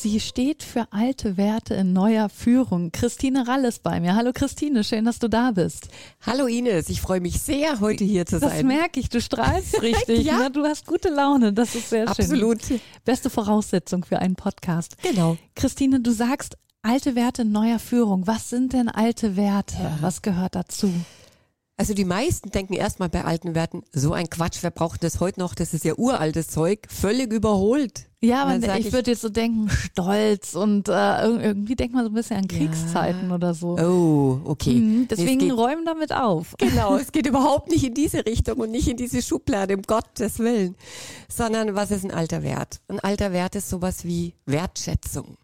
Sie 0.00 0.20
steht 0.20 0.62
für 0.62 0.86
alte 0.92 1.36
Werte 1.36 1.74
in 1.74 1.92
neuer 1.92 2.28
Führung. 2.28 2.92
Christine 2.92 3.48
Rall 3.48 3.64
ist 3.64 3.82
bei 3.82 3.98
mir. 3.98 4.14
Hallo 4.14 4.30
Christine, 4.32 4.84
schön, 4.84 5.04
dass 5.04 5.18
du 5.18 5.26
da 5.26 5.50
bist. 5.50 5.88
Hallo 6.24 6.46
Ines, 6.46 6.88
ich 6.88 7.00
freue 7.00 7.18
mich 7.18 7.40
sehr, 7.40 7.80
heute 7.80 8.04
hier 8.04 8.24
zu 8.24 8.38
das 8.38 8.48
sein. 8.52 8.68
Das 8.68 8.76
merke 8.76 9.00
ich, 9.00 9.08
du 9.08 9.20
strahlst 9.20 9.82
richtig. 9.82 10.24
ja? 10.24 10.38
Ne? 10.38 10.50
Du 10.52 10.62
hast 10.62 10.86
gute 10.86 11.08
Laune, 11.08 11.52
das 11.52 11.74
ist 11.74 11.90
sehr 11.90 12.06
schön. 12.14 12.26
Absolut. 12.26 12.60
Beste 13.04 13.28
Voraussetzung 13.28 14.04
für 14.04 14.20
einen 14.20 14.36
Podcast. 14.36 14.94
Genau. 15.02 15.36
Christine, 15.56 15.98
du 15.98 16.12
sagst 16.12 16.56
alte 16.82 17.16
Werte 17.16 17.42
in 17.42 17.50
neuer 17.50 17.80
Führung. 17.80 18.28
Was 18.28 18.50
sind 18.50 18.74
denn 18.74 18.88
alte 18.88 19.34
Werte? 19.34 19.78
Ja. 19.82 19.98
Was 20.00 20.22
gehört 20.22 20.54
dazu? 20.54 20.92
Also 21.80 21.94
die 21.94 22.04
meisten 22.04 22.50
denken 22.50 22.74
erstmal 22.74 23.08
bei 23.08 23.24
alten 23.24 23.54
Werten, 23.54 23.84
so 23.92 24.12
ein 24.12 24.28
Quatsch, 24.28 24.58
wer 24.62 24.72
braucht 24.72 25.04
das 25.04 25.20
heute 25.20 25.38
noch? 25.38 25.54
Das 25.54 25.74
ist 25.74 25.84
ja 25.84 25.94
uraltes 25.94 26.48
Zeug, 26.48 26.80
völlig 26.88 27.32
überholt. 27.32 28.08
Ja, 28.20 28.42
aber 28.42 28.56
ich, 28.56 28.86
ich 28.86 28.92
würde 28.92 29.12
jetzt 29.12 29.20
so 29.20 29.28
denken, 29.28 29.70
Stolz 29.70 30.56
und 30.56 30.88
äh, 30.88 31.22
irgendwie 31.22 31.76
denkt 31.76 31.94
man 31.94 32.02
so 32.04 32.10
ein 32.10 32.14
bisschen 32.14 32.38
an 32.38 32.48
Kriegszeiten 32.48 33.28
ja. 33.28 33.34
oder 33.36 33.54
so. 33.54 33.78
Oh, 33.78 34.40
okay. 34.44 34.74
Mhm, 34.74 35.06
deswegen 35.06 35.38
geht, 35.38 35.52
räumen 35.52 35.84
damit 35.84 36.12
auf. 36.12 36.56
Genau, 36.58 36.96
es 36.98 37.12
geht 37.12 37.28
überhaupt 37.28 37.70
nicht 37.70 37.84
in 37.84 37.94
diese 37.94 38.26
Richtung 38.26 38.58
und 38.58 38.72
nicht 38.72 38.88
in 38.88 38.96
diese 38.96 39.22
Schublade, 39.22 39.76
um 39.76 39.82
Gottes 39.82 40.40
Willen. 40.40 40.74
Sondern 41.28 41.76
was 41.76 41.92
ist 41.92 42.04
ein 42.04 42.10
alter 42.10 42.42
Wert? 42.42 42.80
Ein 42.88 42.98
alter 42.98 43.32
Wert 43.32 43.54
ist 43.54 43.68
sowas 43.68 44.04
wie 44.04 44.34
Wertschätzung. 44.46 45.36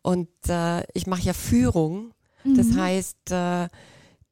Und 0.00 0.30
äh, 0.48 0.84
ich 0.94 1.06
mache 1.06 1.20
ja 1.20 1.34
Führung. 1.34 2.12
Das 2.44 2.68
mhm. 2.68 2.80
heißt, 2.80 3.30
äh, 3.30 3.68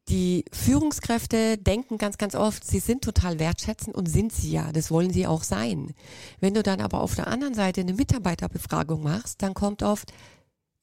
die 0.09 0.45
Führungskräfte 0.53 1.59
denken 1.59 1.99
ganz, 1.99 2.17
ganz 2.17 2.35
oft, 2.35 2.65
sie 2.65 2.79
sind 2.79 3.03
total 3.03 3.39
wertschätzend 3.39 3.95
und 3.95 4.07
sind 4.09 4.33
sie 4.33 4.51
ja. 4.51 4.73
Das 4.73 4.91
wollen 4.91 5.13
sie 5.13 5.27
auch 5.27 5.43
sein. 5.43 5.95
Wenn 6.41 6.55
du 6.55 6.63
dann 6.63 6.81
aber 6.81 7.03
auf 7.03 7.15
der 7.15 7.27
anderen 7.27 7.55
Seite 7.55 7.83
eine 7.83 7.93
Mitarbeiterbefragung 7.93 9.03
machst, 9.03 9.43
dann 9.43 9.55
kommt 9.55 9.83
oft, 9.83 10.13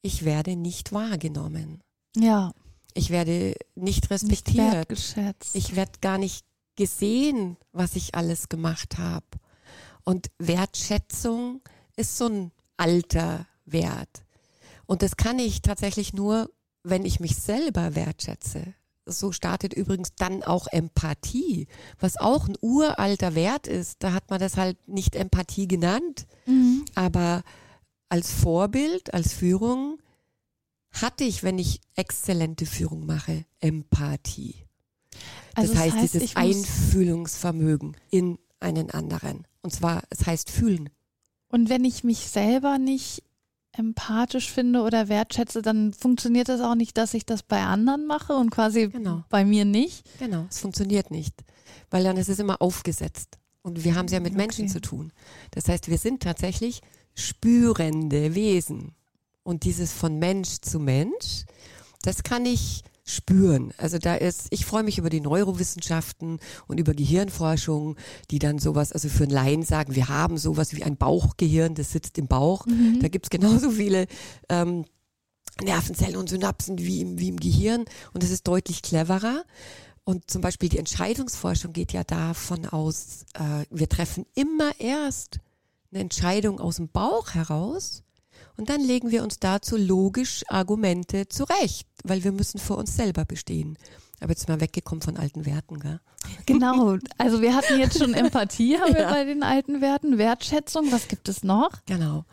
ich 0.02 0.24
werde 0.24 0.54
nicht 0.54 0.92
wahrgenommen. 0.92 1.82
Ja. 2.16 2.52
Ich 2.94 3.10
werde 3.10 3.54
nicht 3.74 4.10
respektiert. 4.10 4.90
Nicht 4.90 5.16
ich 5.52 5.76
werde 5.76 5.92
gar 6.00 6.18
nicht 6.18 6.46
gesehen, 6.76 7.56
was 7.72 7.96
ich 7.96 8.14
alles 8.14 8.48
gemacht 8.48 8.96
habe. 8.96 9.26
Und 10.04 10.28
Wertschätzung 10.38 11.62
ist 11.96 12.16
so 12.16 12.26
ein 12.28 12.52
alter 12.76 13.46
Wert. 13.64 14.24
Und 14.86 15.02
das 15.02 15.16
kann 15.16 15.40
ich 15.40 15.62
tatsächlich 15.62 16.12
nur, 16.12 16.48
wenn 16.84 17.04
ich 17.04 17.18
mich 17.18 17.34
selber 17.36 17.96
wertschätze 17.96 18.75
so 19.06 19.32
startet 19.32 19.72
übrigens 19.72 20.14
dann 20.16 20.42
auch 20.42 20.66
Empathie, 20.66 21.68
was 21.98 22.16
auch 22.18 22.48
ein 22.48 22.56
uralter 22.60 23.34
Wert 23.34 23.66
ist. 23.66 24.02
Da 24.02 24.12
hat 24.12 24.30
man 24.30 24.40
das 24.40 24.56
halt 24.56 24.76
nicht 24.88 25.14
Empathie 25.14 25.68
genannt, 25.68 26.26
mhm. 26.44 26.84
aber 26.94 27.42
als 28.08 28.30
Vorbild, 28.32 29.14
als 29.14 29.32
Führung 29.32 29.98
hatte 30.92 31.24
ich, 31.24 31.42
wenn 31.42 31.58
ich 31.58 31.80
exzellente 31.94 32.66
Führung 32.66 33.06
mache, 33.06 33.44
Empathie. 33.60 34.54
Also 35.54 35.72
das, 35.72 35.82
heißt, 35.82 35.96
heißt 35.96 36.14
dieses 36.14 36.36
Einfühlungsvermögen 36.36 37.96
in 38.10 38.38
einen 38.60 38.90
anderen. 38.90 39.46
Und 39.62 39.72
zwar, 39.72 40.02
es 40.10 40.26
heißt 40.26 40.50
fühlen. 40.50 40.90
Und 41.48 41.68
wenn 41.68 41.84
ich 41.84 42.04
mich 42.04 42.28
selber 42.28 42.78
nicht 42.78 43.22
empathisch 43.78 44.50
finde 44.50 44.82
oder 44.82 45.08
wertschätze, 45.08 45.62
dann 45.62 45.92
funktioniert 45.92 46.48
das 46.48 46.60
auch 46.60 46.74
nicht, 46.74 46.96
dass 46.96 47.14
ich 47.14 47.26
das 47.26 47.42
bei 47.42 47.62
anderen 47.62 48.06
mache 48.06 48.34
und 48.34 48.50
quasi 48.50 48.88
genau. 48.88 49.24
bei 49.28 49.44
mir 49.44 49.64
nicht. 49.64 50.06
Genau, 50.18 50.46
es 50.48 50.58
funktioniert 50.58 51.10
nicht, 51.10 51.34
weil 51.90 52.04
dann 52.04 52.16
ist 52.16 52.28
es 52.28 52.38
immer 52.38 52.60
aufgesetzt. 52.60 53.38
Und 53.62 53.82
wir 53.84 53.96
haben 53.96 54.06
es 54.06 54.12
ja 54.12 54.20
mit 54.20 54.32
okay. 54.32 54.42
Menschen 54.42 54.68
zu 54.68 54.80
tun. 54.80 55.12
Das 55.50 55.68
heißt, 55.68 55.90
wir 55.90 55.98
sind 55.98 56.22
tatsächlich 56.22 56.82
spürende 57.14 58.34
Wesen. 58.34 58.94
Und 59.42 59.64
dieses 59.64 59.92
von 59.92 60.18
Mensch 60.18 60.60
zu 60.60 60.78
Mensch, 60.78 61.44
das 62.02 62.22
kann 62.22 62.46
ich 62.46 62.84
spüren. 63.06 63.72
Also 63.78 63.98
da 63.98 64.16
ist, 64.16 64.48
ich 64.50 64.66
freue 64.66 64.82
mich 64.82 64.98
über 64.98 65.10
die 65.10 65.20
Neurowissenschaften 65.20 66.40
und 66.66 66.78
über 66.78 66.92
Gehirnforschung, 66.92 67.96
die 68.30 68.40
dann 68.40 68.58
sowas, 68.58 68.92
also 68.92 69.08
für 69.08 69.22
einen 69.22 69.32
Laien 69.32 69.62
sagen, 69.62 69.94
wir 69.94 70.08
haben 70.08 70.36
sowas 70.38 70.74
wie 70.74 70.82
ein 70.82 70.96
Bauchgehirn, 70.96 71.76
das 71.76 71.92
sitzt 71.92 72.18
im 72.18 72.26
Bauch. 72.26 72.66
Mhm. 72.66 72.98
Da 73.00 73.08
gibt's 73.08 73.30
genauso 73.30 73.70
viele 73.70 74.06
ähm, 74.48 74.84
Nervenzellen 75.62 76.16
und 76.16 76.28
Synapsen 76.28 76.78
wie 76.78 77.00
im, 77.00 77.18
wie 77.18 77.28
im 77.28 77.38
Gehirn 77.38 77.84
und 78.12 78.24
es 78.24 78.30
ist 78.30 78.46
deutlich 78.48 78.82
cleverer. 78.82 79.44
Und 80.02 80.30
zum 80.30 80.42
Beispiel 80.42 80.68
die 80.68 80.78
Entscheidungsforschung 80.78 81.72
geht 81.72 81.92
ja 81.92 82.04
davon 82.04 82.66
aus, 82.66 83.24
äh, 83.34 83.64
wir 83.70 83.88
treffen 83.88 84.26
immer 84.34 84.78
erst 84.80 85.38
eine 85.92 86.00
Entscheidung 86.00 86.60
aus 86.60 86.76
dem 86.76 86.88
Bauch 86.88 87.34
heraus 87.34 88.02
und 88.56 88.68
dann 88.68 88.80
legen 88.80 89.10
wir 89.10 89.22
uns 89.22 89.38
dazu 89.38 89.76
logisch 89.76 90.44
Argumente 90.48 91.28
zurecht, 91.28 91.86
weil 92.04 92.24
wir 92.24 92.32
müssen 92.32 92.58
vor 92.58 92.78
uns 92.78 92.96
selber 92.96 93.24
bestehen. 93.24 93.78
Aber 94.20 94.30
jetzt 94.30 94.48
mal 94.48 94.60
weggekommen 94.60 95.02
von 95.02 95.16
alten 95.16 95.44
Werten, 95.44 95.78
gell? 95.78 96.00
Genau. 96.46 96.96
Also 97.18 97.42
wir 97.42 97.54
hatten 97.54 97.78
jetzt 97.78 97.98
schon 97.98 98.14
Empathie, 98.14 98.78
haben 98.78 98.92
ja. 98.92 98.98
wir 98.98 99.06
bei 99.08 99.24
den 99.24 99.42
alten 99.42 99.80
Werten, 99.80 100.18
Wertschätzung. 100.18 100.90
Was 100.90 101.08
gibt 101.08 101.28
es 101.28 101.44
noch? 101.44 101.70
Genau. 101.86 102.24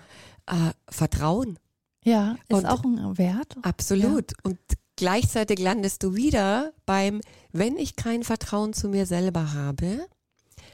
Äh, 0.46 0.72
Vertrauen. 0.90 1.60
Ja, 2.06 2.36
ist 2.48 2.58
Und 2.58 2.66
auch 2.66 2.84
ein 2.84 3.18
Wert. 3.18 3.58
Absolut. 3.62 4.32
Ja. 4.32 4.38
Und 4.44 4.60
gleichzeitig 4.96 5.60
landest 5.60 6.04
du 6.04 6.16
wieder 6.16 6.74
beim, 6.86 7.22
wenn 7.52 7.78
ich 7.78 7.96
kein 7.96 8.24
Vertrauen 8.24 8.74
zu 8.74 8.90
mir 8.90 9.06
selber 9.06 9.54
habe, 9.54 10.06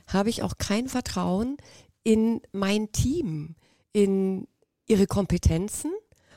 habe 0.07 0.29
ich 0.29 0.43
auch 0.43 0.57
kein 0.57 0.87
Vertrauen 0.87 1.57
in 2.03 2.41
mein 2.51 2.91
Team, 2.91 3.55
in 3.93 4.47
ihre 4.89 5.07
Kompetenzen, 5.07 5.91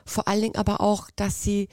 vor 0.05 0.27
allen 0.27 0.41
Dingen 0.41 0.55
aber 0.55 0.79
auch, 0.79 1.09
dass 1.15 1.43
sie 1.43 1.67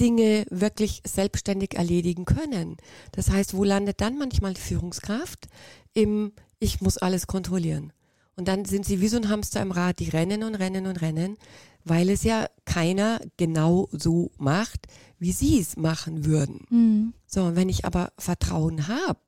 Dinge 0.00 0.46
wirklich 0.50 1.02
selbstständig 1.06 1.74
erledigen 1.74 2.24
können. 2.24 2.76
Das 3.12 3.30
heißt, 3.30 3.54
wo 3.54 3.64
landet 3.64 4.00
dann 4.00 4.18
manchmal 4.18 4.54
die 4.54 4.60
Führungskraft? 4.60 5.48
Im 5.94 6.32
Ich 6.58 6.80
muss 6.80 6.98
alles 6.98 7.26
kontrollieren. 7.26 7.92
Und 8.36 8.48
dann 8.48 8.64
sind 8.64 8.86
sie 8.86 9.00
wie 9.00 9.08
so 9.08 9.16
ein 9.16 9.28
Hamster 9.28 9.60
im 9.60 9.72
Rad, 9.72 9.98
die 9.98 10.08
rennen 10.08 10.42
und 10.42 10.54
rennen 10.54 10.86
und 10.86 11.02
rennen, 11.02 11.36
weil 11.84 12.08
es 12.08 12.22
ja 12.24 12.46
keiner 12.64 13.20
genau 13.36 13.88
so 13.92 14.30
macht, 14.38 14.86
wie 15.18 15.32
sie 15.32 15.60
es 15.60 15.76
machen 15.76 16.24
würden. 16.24 16.66
Mhm. 16.70 17.12
So, 17.26 17.44
und 17.44 17.56
wenn 17.56 17.68
ich 17.68 17.84
aber 17.84 18.12
Vertrauen 18.18 18.88
habe 18.88 19.20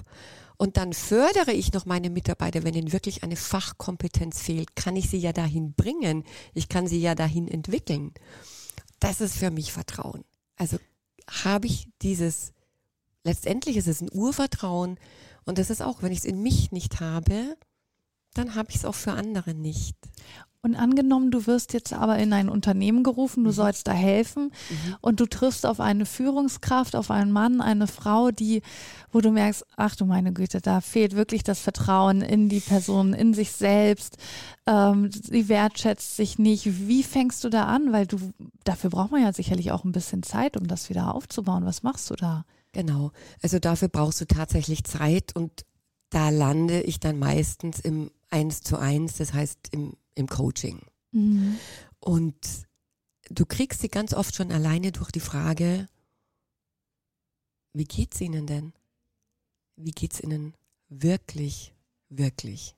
und 0.56 0.76
dann 0.76 0.92
fördere 0.92 1.52
ich 1.52 1.72
noch 1.72 1.84
meine 1.84 2.10
Mitarbeiter, 2.10 2.62
wenn 2.62 2.74
ihnen 2.74 2.92
wirklich 2.92 3.22
eine 3.22 3.36
Fachkompetenz 3.36 4.40
fehlt, 4.40 4.76
kann 4.76 4.96
ich 4.96 5.10
sie 5.10 5.18
ja 5.18 5.32
dahin 5.32 5.74
bringen. 5.74 6.24
Ich 6.52 6.68
kann 6.68 6.86
sie 6.86 7.00
ja 7.00 7.14
dahin 7.14 7.48
entwickeln. 7.48 8.12
Das 9.00 9.20
ist 9.20 9.36
für 9.36 9.50
mich 9.50 9.72
Vertrauen. 9.72 10.24
Also 10.56 10.78
habe 11.28 11.66
ich 11.66 11.88
dieses, 12.02 12.52
letztendlich 13.24 13.76
ist 13.76 13.88
es 13.88 14.00
ein 14.00 14.12
Urvertrauen 14.12 14.98
und 15.44 15.58
das 15.58 15.70
ist 15.70 15.82
auch, 15.82 16.02
wenn 16.02 16.12
ich 16.12 16.18
es 16.18 16.24
in 16.24 16.42
mich 16.42 16.70
nicht 16.70 17.00
habe, 17.00 17.56
dann 18.34 18.54
habe 18.54 18.70
ich 18.70 18.76
es 18.76 18.84
auch 18.84 18.94
für 18.94 19.12
andere 19.12 19.54
nicht. 19.54 19.96
Und 20.64 20.76
angenommen, 20.76 21.30
du 21.30 21.46
wirst 21.46 21.74
jetzt 21.74 21.92
aber 21.92 22.16
in 22.18 22.32
ein 22.32 22.48
Unternehmen 22.48 23.02
gerufen, 23.02 23.44
du 23.44 23.50
mhm. 23.50 23.54
sollst 23.54 23.86
da 23.86 23.92
helfen 23.92 24.44
mhm. 24.44 24.96
und 25.02 25.20
du 25.20 25.26
triffst 25.26 25.66
auf 25.66 25.78
eine 25.78 26.06
Führungskraft, 26.06 26.96
auf 26.96 27.10
einen 27.10 27.32
Mann, 27.32 27.60
eine 27.60 27.86
Frau, 27.86 28.30
die, 28.30 28.62
wo 29.12 29.20
du 29.20 29.30
merkst, 29.30 29.66
ach 29.76 29.94
du 29.94 30.06
meine 30.06 30.32
Güte, 30.32 30.62
da 30.62 30.80
fehlt 30.80 31.14
wirklich 31.14 31.42
das 31.42 31.60
Vertrauen 31.60 32.22
in 32.22 32.48
die 32.48 32.60
Person, 32.60 33.12
in 33.12 33.34
sich 33.34 33.52
selbst, 33.52 34.16
ähm, 34.66 35.10
sie 35.12 35.50
wertschätzt 35.50 36.16
sich 36.16 36.38
nicht. 36.38 36.88
Wie 36.88 37.02
fängst 37.02 37.44
du 37.44 37.50
da 37.50 37.64
an? 37.64 37.92
Weil 37.92 38.06
du, 38.06 38.16
dafür 38.64 38.88
braucht 38.88 39.10
man 39.10 39.22
ja 39.22 39.34
sicherlich 39.34 39.70
auch 39.70 39.84
ein 39.84 39.92
bisschen 39.92 40.22
Zeit, 40.22 40.56
um 40.56 40.66
das 40.66 40.88
wieder 40.88 41.14
aufzubauen. 41.14 41.66
Was 41.66 41.82
machst 41.82 42.08
du 42.08 42.14
da? 42.14 42.46
Genau. 42.72 43.12
Also 43.42 43.58
dafür 43.58 43.88
brauchst 43.88 44.22
du 44.22 44.24
tatsächlich 44.24 44.84
Zeit 44.84 45.36
und 45.36 45.66
da 46.08 46.30
lande 46.30 46.80
ich 46.80 47.00
dann 47.00 47.18
meistens 47.18 47.80
im 47.80 48.10
Eins 48.30 48.62
zu 48.62 48.78
eins, 48.78 49.18
das 49.18 49.34
heißt 49.34 49.68
im 49.72 49.92
im 50.14 50.26
Coaching. 50.28 50.80
Mhm. 51.12 51.58
Und 52.00 52.36
du 53.30 53.46
kriegst 53.46 53.80
sie 53.80 53.88
ganz 53.88 54.12
oft 54.14 54.34
schon 54.34 54.52
alleine 54.52 54.92
durch 54.92 55.10
die 55.10 55.20
Frage, 55.20 55.86
wie 57.72 57.84
geht's 57.84 58.20
ihnen 58.20 58.46
denn? 58.46 58.72
Wie 59.76 59.90
geht's 59.90 60.20
ihnen 60.20 60.54
wirklich, 60.88 61.74
wirklich? 62.08 62.74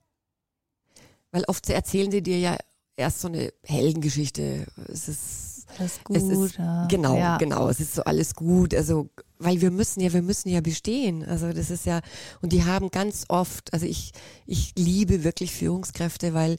Weil 1.30 1.44
oft 1.44 1.68
erzählen 1.68 2.10
sie 2.10 2.22
dir 2.22 2.38
ja 2.38 2.56
erst 2.96 3.20
so 3.20 3.28
eine 3.28 3.52
Heldengeschichte. 3.62 4.66
Es 4.88 5.08
ist 5.08 5.66
Alles 5.78 6.00
gut. 6.02 6.16
Ist, 6.16 6.58
genau, 6.88 7.16
ja. 7.18 7.36
genau. 7.36 7.68
Es 7.68 7.80
ist 7.80 7.94
so 7.94 8.04
alles 8.04 8.34
gut. 8.34 8.74
Also, 8.74 9.10
weil 9.38 9.60
wir 9.60 9.70
müssen 9.70 10.00
ja, 10.00 10.12
wir 10.12 10.22
müssen 10.22 10.48
ja 10.48 10.60
bestehen. 10.62 11.24
Also 11.24 11.52
das 11.52 11.70
ist 11.70 11.84
ja, 11.84 12.00
und 12.40 12.52
die 12.52 12.64
haben 12.64 12.90
ganz 12.90 13.26
oft, 13.28 13.72
also 13.74 13.84
ich, 13.84 14.12
ich 14.46 14.72
liebe 14.78 15.24
wirklich 15.24 15.52
Führungskräfte, 15.52 16.32
weil 16.32 16.56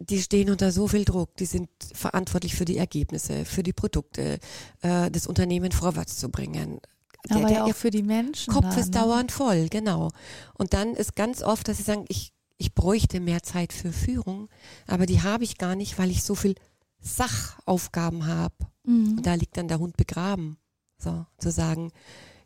die 0.00 0.20
stehen 0.20 0.50
unter 0.50 0.70
so 0.72 0.86
viel 0.88 1.04
Druck. 1.04 1.36
Die 1.36 1.46
sind 1.46 1.68
verantwortlich 1.94 2.54
für 2.54 2.64
die 2.64 2.76
Ergebnisse, 2.78 3.44
für 3.44 3.62
die 3.62 3.72
Produkte, 3.72 4.38
äh, 4.82 5.10
das 5.10 5.26
Unternehmen 5.26 5.72
vorwärts 5.72 6.18
zu 6.18 6.28
bringen. 6.30 6.80
Der- 7.28 7.36
Aber 7.36 7.46
der- 7.46 7.56
ja 7.58 7.64
auch 7.64 7.74
für 7.74 7.90
die 7.90 8.02
Menschen. 8.02 8.52
Kopf 8.52 8.74
da, 8.74 8.80
ist 8.80 8.92
ne? 8.92 9.00
dauernd 9.00 9.32
voll, 9.32 9.68
genau. 9.68 10.10
Und 10.54 10.74
dann 10.74 10.94
ist 10.94 11.14
ganz 11.16 11.42
oft, 11.42 11.68
dass 11.68 11.76
sie 11.78 11.84
sagen, 11.84 12.04
ich, 12.08 12.32
ich 12.58 12.74
bräuchte 12.74 13.20
mehr 13.20 13.42
Zeit 13.42 13.72
für 13.72 13.92
Führung, 13.92 14.48
aber 14.86 15.06
die 15.06 15.22
habe 15.22 15.44
ich 15.44 15.56
gar 15.58 15.74
nicht, 15.76 15.98
weil 15.98 16.10
ich 16.10 16.22
so 16.24 16.34
viel 16.34 16.54
Sachaufgaben 17.00 18.26
habe. 18.26 18.54
Mhm. 18.84 19.18
Und 19.18 19.26
da 19.26 19.34
liegt 19.34 19.56
dann 19.56 19.68
der 19.68 19.78
Hund 19.78 19.96
begraben. 19.96 20.58
So, 20.98 21.26
zu 21.38 21.50
sagen, 21.50 21.90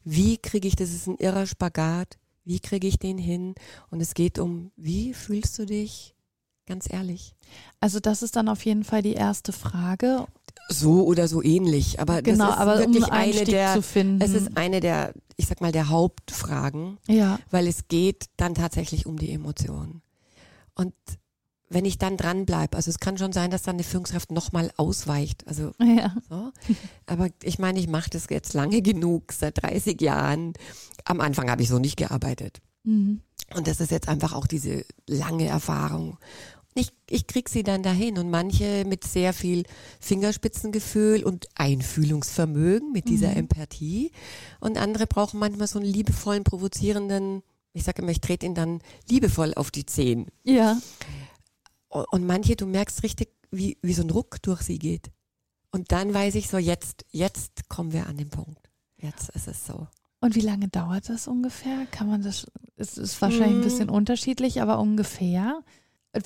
wie 0.04 0.38
kriege 0.38 0.66
ich, 0.68 0.76
das 0.76 0.90
ist 0.90 1.06
ein 1.08 1.16
irrer 1.18 1.46
Spagat, 1.46 2.16
wie 2.44 2.60
kriege 2.60 2.86
ich 2.86 2.98
den 2.98 3.18
hin? 3.18 3.54
Und 3.90 4.00
es 4.00 4.14
geht 4.14 4.38
um, 4.38 4.70
wie 4.76 5.12
fühlst 5.12 5.58
du 5.58 5.66
dich? 5.66 6.14
Ganz 6.66 6.92
ehrlich. 6.92 7.34
Also 7.80 8.00
das 8.00 8.22
ist 8.22 8.36
dann 8.36 8.48
auf 8.48 8.64
jeden 8.64 8.84
Fall 8.84 9.02
die 9.02 9.14
erste 9.14 9.52
Frage. 9.52 10.26
So 10.68 11.04
oder 11.04 11.28
so 11.28 11.42
ähnlich, 11.42 12.00
aber 12.00 12.22
genau, 12.22 12.46
das 12.46 12.54
ist 12.54 12.60
aber 12.60 12.74
um 12.74 12.78
wirklich 12.80 13.04
einen 13.12 13.34
eine 13.34 13.44
der, 13.44 13.74
zu 13.74 13.82
finden. 13.82 14.20
es 14.20 14.32
ist 14.32 14.56
eine 14.56 14.80
der, 14.80 15.12
ich 15.36 15.46
sag 15.46 15.60
mal, 15.60 15.70
der 15.70 15.90
Hauptfragen. 15.90 16.98
ja, 17.06 17.38
weil 17.52 17.68
es 17.68 17.86
geht 17.86 18.26
dann 18.36 18.54
tatsächlich 18.54 19.06
um 19.06 19.16
die 19.16 19.30
Emotionen. 19.30 20.02
Und 20.74 20.92
wenn 21.68 21.84
ich 21.84 21.98
dann 21.98 22.16
dran 22.16 22.46
bleibe, 22.46 22.76
also 22.76 22.90
es 22.90 22.98
kann 22.98 23.18
schon 23.18 23.32
sein, 23.32 23.50
dass 23.50 23.62
dann 23.62 23.76
eine 23.76 23.84
Führungskraft 23.84 24.32
nochmal 24.32 24.70
ausweicht. 24.76 25.46
Also 25.46 25.72
ja. 25.80 26.14
so. 26.28 26.52
Aber 27.06 27.28
ich 27.42 27.58
meine, 27.58 27.78
ich 27.78 27.88
mache 27.88 28.10
das 28.10 28.26
jetzt 28.30 28.54
lange 28.54 28.82
genug, 28.82 29.32
seit 29.32 29.62
30 29.62 30.00
Jahren. 30.00 30.52
Am 31.04 31.20
Anfang 31.20 31.50
habe 31.50 31.62
ich 31.62 31.68
so 31.68 31.78
nicht 31.78 31.96
gearbeitet. 31.96 32.60
Mhm. 32.84 33.20
Und 33.54 33.66
das 33.68 33.80
ist 33.80 33.90
jetzt 33.90 34.08
einfach 34.08 34.32
auch 34.32 34.46
diese 34.46 34.84
lange 35.06 35.46
Erfahrung. 35.46 36.18
Ich, 36.78 36.92
ich 37.08 37.26
krieg 37.26 37.48
sie 37.48 37.62
dann 37.62 37.82
dahin 37.82 38.18
und 38.18 38.30
manche 38.30 38.84
mit 38.86 39.02
sehr 39.04 39.32
viel 39.32 39.64
Fingerspitzengefühl 39.98 41.24
und 41.24 41.46
Einfühlungsvermögen 41.54 42.92
mit 42.92 43.08
dieser 43.08 43.30
Mhm. 43.30 43.36
Empathie 43.38 44.12
und 44.60 44.76
andere 44.78 45.06
brauchen 45.06 45.40
manchmal 45.40 45.68
so 45.68 45.78
einen 45.78 45.88
liebevollen, 45.88 46.44
provozierenden, 46.44 47.42
ich 47.72 47.82
sage 47.84 48.02
immer, 48.02 48.10
ich 48.10 48.20
trete 48.20 48.44
ihn 48.46 48.54
dann 48.54 48.80
liebevoll 49.08 49.54
auf 49.54 49.70
die 49.70 49.86
Zehen. 49.86 50.26
Ja. 50.44 50.78
Und 51.88 52.26
manche, 52.26 52.56
du 52.56 52.66
merkst 52.66 53.02
richtig, 53.02 53.30
wie, 53.50 53.78
wie 53.80 53.94
so 53.94 54.02
ein 54.02 54.10
Ruck 54.10 54.42
durch 54.42 54.60
sie 54.62 54.78
geht. 54.78 55.10
Und 55.70 55.92
dann 55.92 56.12
weiß 56.12 56.34
ich 56.34 56.48
so, 56.48 56.58
jetzt, 56.58 57.04
jetzt 57.10 57.68
kommen 57.68 57.92
wir 57.92 58.06
an 58.06 58.16
den 58.18 58.28
Punkt. 58.28 58.70
Jetzt 58.98 59.30
ist 59.30 59.46
es 59.48 59.66
so. 59.66 59.86
Und 60.20 60.34
wie 60.34 60.40
lange 60.40 60.68
dauert 60.68 61.08
das 61.08 61.28
ungefähr? 61.28 61.86
Kann 61.90 62.08
man 62.08 62.22
das, 62.22 62.46
es 62.76 62.98
ist 62.98 63.20
wahrscheinlich 63.22 63.56
ein 63.56 63.60
Mm. 63.60 63.64
bisschen 63.64 63.90
unterschiedlich, 63.90 64.60
aber 64.62 64.78
ungefähr? 64.78 65.62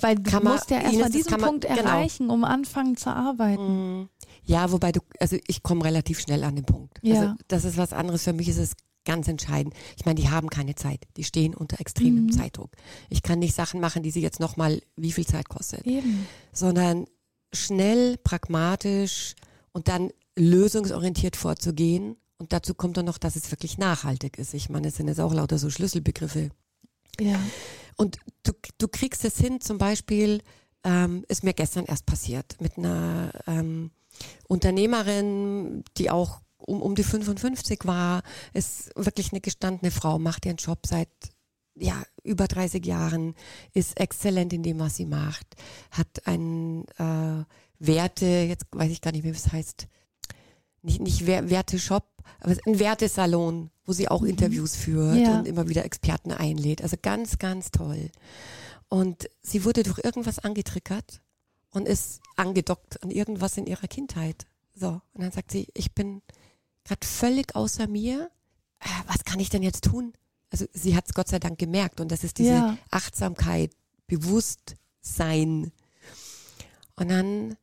Weil 0.00 0.16
du 0.16 0.30
Kann 0.30 0.44
man- 0.44 0.54
musst 0.54 0.70
ja 0.70 0.78
Ines, 0.78 0.92
erstmal 0.92 1.10
diesen 1.10 1.30
man- 1.32 1.40
Punkt 1.40 1.66
genau. 1.68 1.80
erreichen, 1.80 2.30
um 2.30 2.44
anfangen 2.44 2.96
zu 2.96 3.10
arbeiten. 3.14 4.02
Mm, 4.02 4.08
Ja, 4.44 4.72
wobei 4.72 4.90
du, 4.92 5.00
also 5.20 5.36
ich 5.46 5.62
komme 5.62 5.84
relativ 5.84 6.20
schnell 6.20 6.42
an 6.44 6.56
den 6.56 6.64
Punkt. 6.64 6.98
Ja. 7.02 7.20
Also 7.20 7.34
das 7.48 7.64
ist 7.64 7.76
was 7.76 7.92
anderes. 7.92 8.24
Für 8.24 8.32
mich 8.32 8.48
ist 8.48 8.58
es 8.58 8.72
ganz 9.04 9.28
entscheidend. 9.28 9.74
Ich 9.96 10.04
meine, 10.04 10.20
die 10.20 10.28
haben 10.28 10.50
keine 10.50 10.74
Zeit. 10.74 11.04
Die 11.16 11.24
stehen 11.24 11.54
unter 11.54 11.80
extremem 11.80 12.24
Mhm. 12.26 12.32
Zeitdruck. 12.32 12.70
Ich 13.08 13.22
kann 13.22 13.38
nicht 13.38 13.54
Sachen 13.54 13.80
machen, 13.80 14.02
die 14.02 14.10
sie 14.10 14.20
jetzt 14.20 14.40
nochmal 14.40 14.80
wie 14.96 15.12
viel 15.12 15.26
Zeit 15.26 15.48
kostet, 15.48 15.86
Eben. 15.86 16.26
sondern 16.52 17.06
schnell, 17.52 18.16
pragmatisch 18.18 19.34
und 19.72 19.88
dann 19.88 20.10
lösungsorientiert 20.36 21.36
vorzugehen. 21.36 22.16
Und 22.38 22.52
dazu 22.52 22.74
kommt 22.74 22.96
dann 22.96 23.04
noch, 23.06 23.18
dass 23.18 23.36
es 23.36 23.50
wirklich 23.50 23.78
nachhaltig 23.78 24.38
ist. 24.38 24.54
Ich 24.54 24.68
meine, 24.70 24.88
es 24.88 24.96
sind 24.96 25.08
jetzt 25.08 25.20
auch 25.20 25.32
lauter 25.34 25.58
so 25.58 25.68
Schlüsselbegriffe. 25.70 26.50
Ja. 27.18 27.40
Und 27.96 28.18
du, 28.42 28.52
du 28.78 28.88
kriegst 28.88 29.24
es 29.24 29.38
hin, 29.38 29.60
zum 29.60 29.78
Beispiel, 29.78 30.42
ähm, 30.84 31.24
ist 31.28 31.44
mir 31.44 31.54
gestern 31.54 31.84
erst 31.84 32.06
passiert, 32.06 32.56
mit 32.60 32.78
einer 32.78 33.32
ähm, 33.46 33.90
Unternehmerin, 34.48 35.84
die 35.96 36.10
auch 36.10 36.40
um, 36.58 36.82
um 36.82 36.94
die 36.94 37.02
55 37.02 37.84
war, 37.84 38.22
ist 38.52 38.90
wirklich 38.94 39.32
eine 39.32 39.40
gestandene 39.40 39.90
Frau, 39.90 40.18
macht 40.18 40.46
ihren 40.46 40.56
Job 40.56 40.86
seit 40.86 41.08
ja, 41.76 42.02
über 42.22 42.46
30 42.46 42.84
Jahren, 42.84 43.34
ist 43.72 43.98
exzellent 43.98 44.52
in 44.52 44.62
dem, 44.62 44.78
was 44.78 44.96
sie 44.96 45.06
macht, 45.06 45.46
hat 45.90 46.26
ein 46.26 46.84
äh, 46.98 47.44
Werte, 47.78 48.26
jetzt 48.26 48.66
weiß 48.72 48.90
ich 48.90 49.00
gar 49.00 49.12
nicht 49.12 49.24
mehr, 49.24 49.32
wie 49.32 49.38
es 49.38 49.52
heißt, 49.52 49.88
nicht, 50.82 51.00
nicht 51.00 51.26
Wer- 51.26 51.50
Werte-Shop, 51.50 52.06
aber 52.40 52.56
ein 52.66 52.78
Wertesalon, 52.78 53.70
wo 53.84 53.92
sie 53.92 54.08
auch 54.08 54.20
Mhm. 54.22 54.28
Interviews 54.28 54.76
führt 54.76 55.18
Ja. 55.18 55.38
und 55.38 55.46
immer 55.48 55.68
wieder 55.68 55.84
Experten 55.84 56.32
einlädt. 56.32 56.82
Also 56.82 56.96
ganz, 57.00 57.38
ganz 57.38 57.70
toll. 57.70 58.10
Und 58.88 59.28
sie 59.42 59.64
wurde 59.64 59.82
durch 59.82 59.98
irgendwas 60.02 60.38
angetriggert 60.38 61.20
und 61.70 61.86
ist 61.86 62.20
angedockt 62.36 63.02
an 63.02 63.10
irgendwas 63.10 63.56
in 63.56 63.66
ihrer 63.66 63.86
Kindheit. 63.88 64.46
So, 64.74 65.00
und 65.12 65.22
dann 65.22 65.30
sagt 65.32 65.50
sie, 65.52 65.68
ich 65.74 65.92
bin 65.94 66.22
gerade 66.84 67.06
völlig 67.06 67.54
außer 67.54 67.86
mir. 67.86 68.30
Äh, 68.80 68.86
was 69.06 69.24
kann 69.24 69.38
ich 69.40 69.50
denn 69.50 69.62
jetzt 69.62 69.84
tun? 69.84 70.12
Also 70.50 70.64
sie 70.72 70.96
hat 70.96 71.04
es 71.06 71.14
Gott 71.14 71.28
sei 71.28 71.38
Dank 71.38 71.58
gemerkt 71.58 72.00
und 72.00 72.10
das 72.10 72.24
ist 72.24 72.38
diese 72.38 72.50
Ja. 72.50 72.78
Achtsamkeit, 72.90 73.70
Bewusstsein. 74.08 75.70
Und 76.96 77.08
dann 77.10 77.56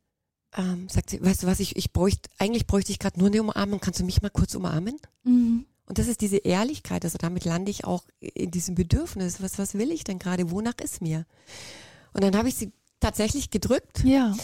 ähm, 0.56 0.88
sagt 0.90 1.10
sie, 1.10 1.24
weißt 1.24 1.44
du 1.44 1.48
was, 1.48 1.60
ich, 1.60 1.76
ich 1.76 1.92
bräuchte, 1.94 2.30
eigentlich 2.38 2.68
bräuchte 2.68 2.92
ich 2.92 3.00
gerade 3.00 3.20
nur 3.20 3.28
eine 3.28 3.42
Umarmung. 3.42 3.80
Kannst 3.80 4.00
du 4.00 4.04
mich 4.06 4.22
mal 4.22 4.30
kurz 4.30 4.56
umarmen? 4.56 4.98
Mhm. 5.24 5.66
Und 5.86 5.98
das 5.98 6.08
ist 6.08 6.20
diese 6.22 6.38
Ehrlichkeit, 6.38 7.06
also 7.06 7.18
damit 7.18 7.46
lande 7.46 7.72
ich 7.72 7.86
auch 7.86 8.04
in 8.20 8.52
diesem 8.52 8.76
Bedürfnis. 8.76 9.42
Was, 9.42 9.58
was 9.58 9.74
will 9.76 9.92
ich 9.92 10.04
denn 10.04 10.20
gerade? 10.20 10.52
Wonach 10.52 10.76
ist 10.84 11.02
mir? 11.02 11.26
Und 12.14 12.24
dann 12.24 12.36
habe 12.36 12.50
ich 12.50 12.56
sie 12.56 12.72
tatsächlich 13.00 13.52
gedrückt 13.52 14.04
Ja. 14.04 14.32
und 14.32 14.38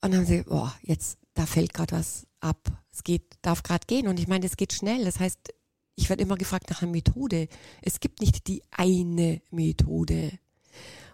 dann 0.00 0.16
haben 0.16 0.26
sie, 0.26 0.42
boah, 0.42 0.72
jetzt, 0.82 1.18
da 1.34 1.46
fällt 1.46 1.74
gerade 1.74 1.96
was 1.96 2.26
ab. 2.40 2.60
Es 2.92 3.02
geht, 3.02 3.24
darf 3.42 3.64
gerade 3.64 3.86
gehen. 3.88 4.06
Und 4.06 4.20
ich 4.20 4.28
meine, 4.28 4.46
es 4.46 4.56
geht 4.56 4.72
schnell. 4.72 5.04
Das 5.04 5.18
heißt, 5.18 5.38
ich 5.96 6.08
werde 6.08 6.22
immer 6.22 6.36
gefragt 6.36 6.70
nach 6.70 6.82
einer 6.82 6.92
Methode. 6.92 7.48
Es 7.82 7.98
gibt 7.98 8.20
nicht 8.20 8.46
die 8.46 8.62
eine 8.70 9.40
Methode. 9.50 10.30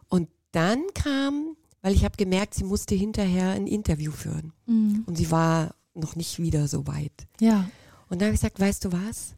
Und 0.08 0.28
dann 0.52 0.82
kam, 0.94 1.56
weil 1.82 1.94
ich 1.94 2.04
habe 2.04 2.16
gemerkt, 2.16 2.54
sie 2.54 2.64
musste 2.64 2.94
hinterher 2.94 3.50
ein 3.50 3.66
Interview 3.66 4.12
führen. 4.12 4.52
Mhm. 4.66 5.04
Und 5.06 5.16
sie 5.16 5.30
war 5.30 5.74
noch 5.94 6.16
nicht 6.16 6.38
wieder 6.38 6.68
so 6.68 6.86
weit. 6.86 7.12
Ja. 7.40 7.68
Und 8.08 8.20
dann 8.20 8.26
habe 8.26 8.34
ich 8.34 8.40
gesagt, 8.40 8.60
weißt 8.60 8.84
du 8.84 8.92
was? 8.92 9.34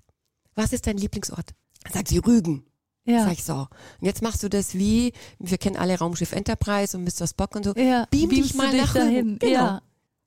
Was 0.54 0.72
ist 0.72 0.86
dein 0.86 0.96
Lieblingsort? 0.98 1.50
Sagt 1.92 2.08
sie 2.08 2.18
Rügen. 2.18 2.64
Ja. 3.04 3.24
Sag 3.24 3.32
ich 3.32 3.44
so. 3.44 3.54
Und 3.54 3.68
jetzt 4.06 4.22
machst 4.22 4.42
du 4.42 4.48
das 4.48 4.74
wie, 4.74 5.12
wir 5.38 5.58
kennen 5.58 5.76
alle 5.76 5.98
Raumschiff 5.98 6.32
Enterprise 6.32 6.96
und 6.96 7.04
Mr. 7.04 7.26
Spock 7.26 7.56
und 7.56 7.64
so. 7.64 7.74
ja. 7.74 8.06
Beam 8.10 8.30
dich 8.30 8.38
Beamst 8.38 8.54
mal 8.56 8.70
dich 8.70 8.80
nach 8.80 8.94
dahin. 8.94 9.16
Rügen. 9.16 9.38
Genau. 9.38 9.52
Ja. 9.52 9.82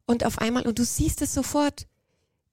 Und 0.07 0.25
auf 0.25 0.39
einmal, 0.39 0.67
und 0.67 0.77
du 0.77 0.83
siehst 0.83 1.21
es 1.21 1.33
sofort, 1.33 1.87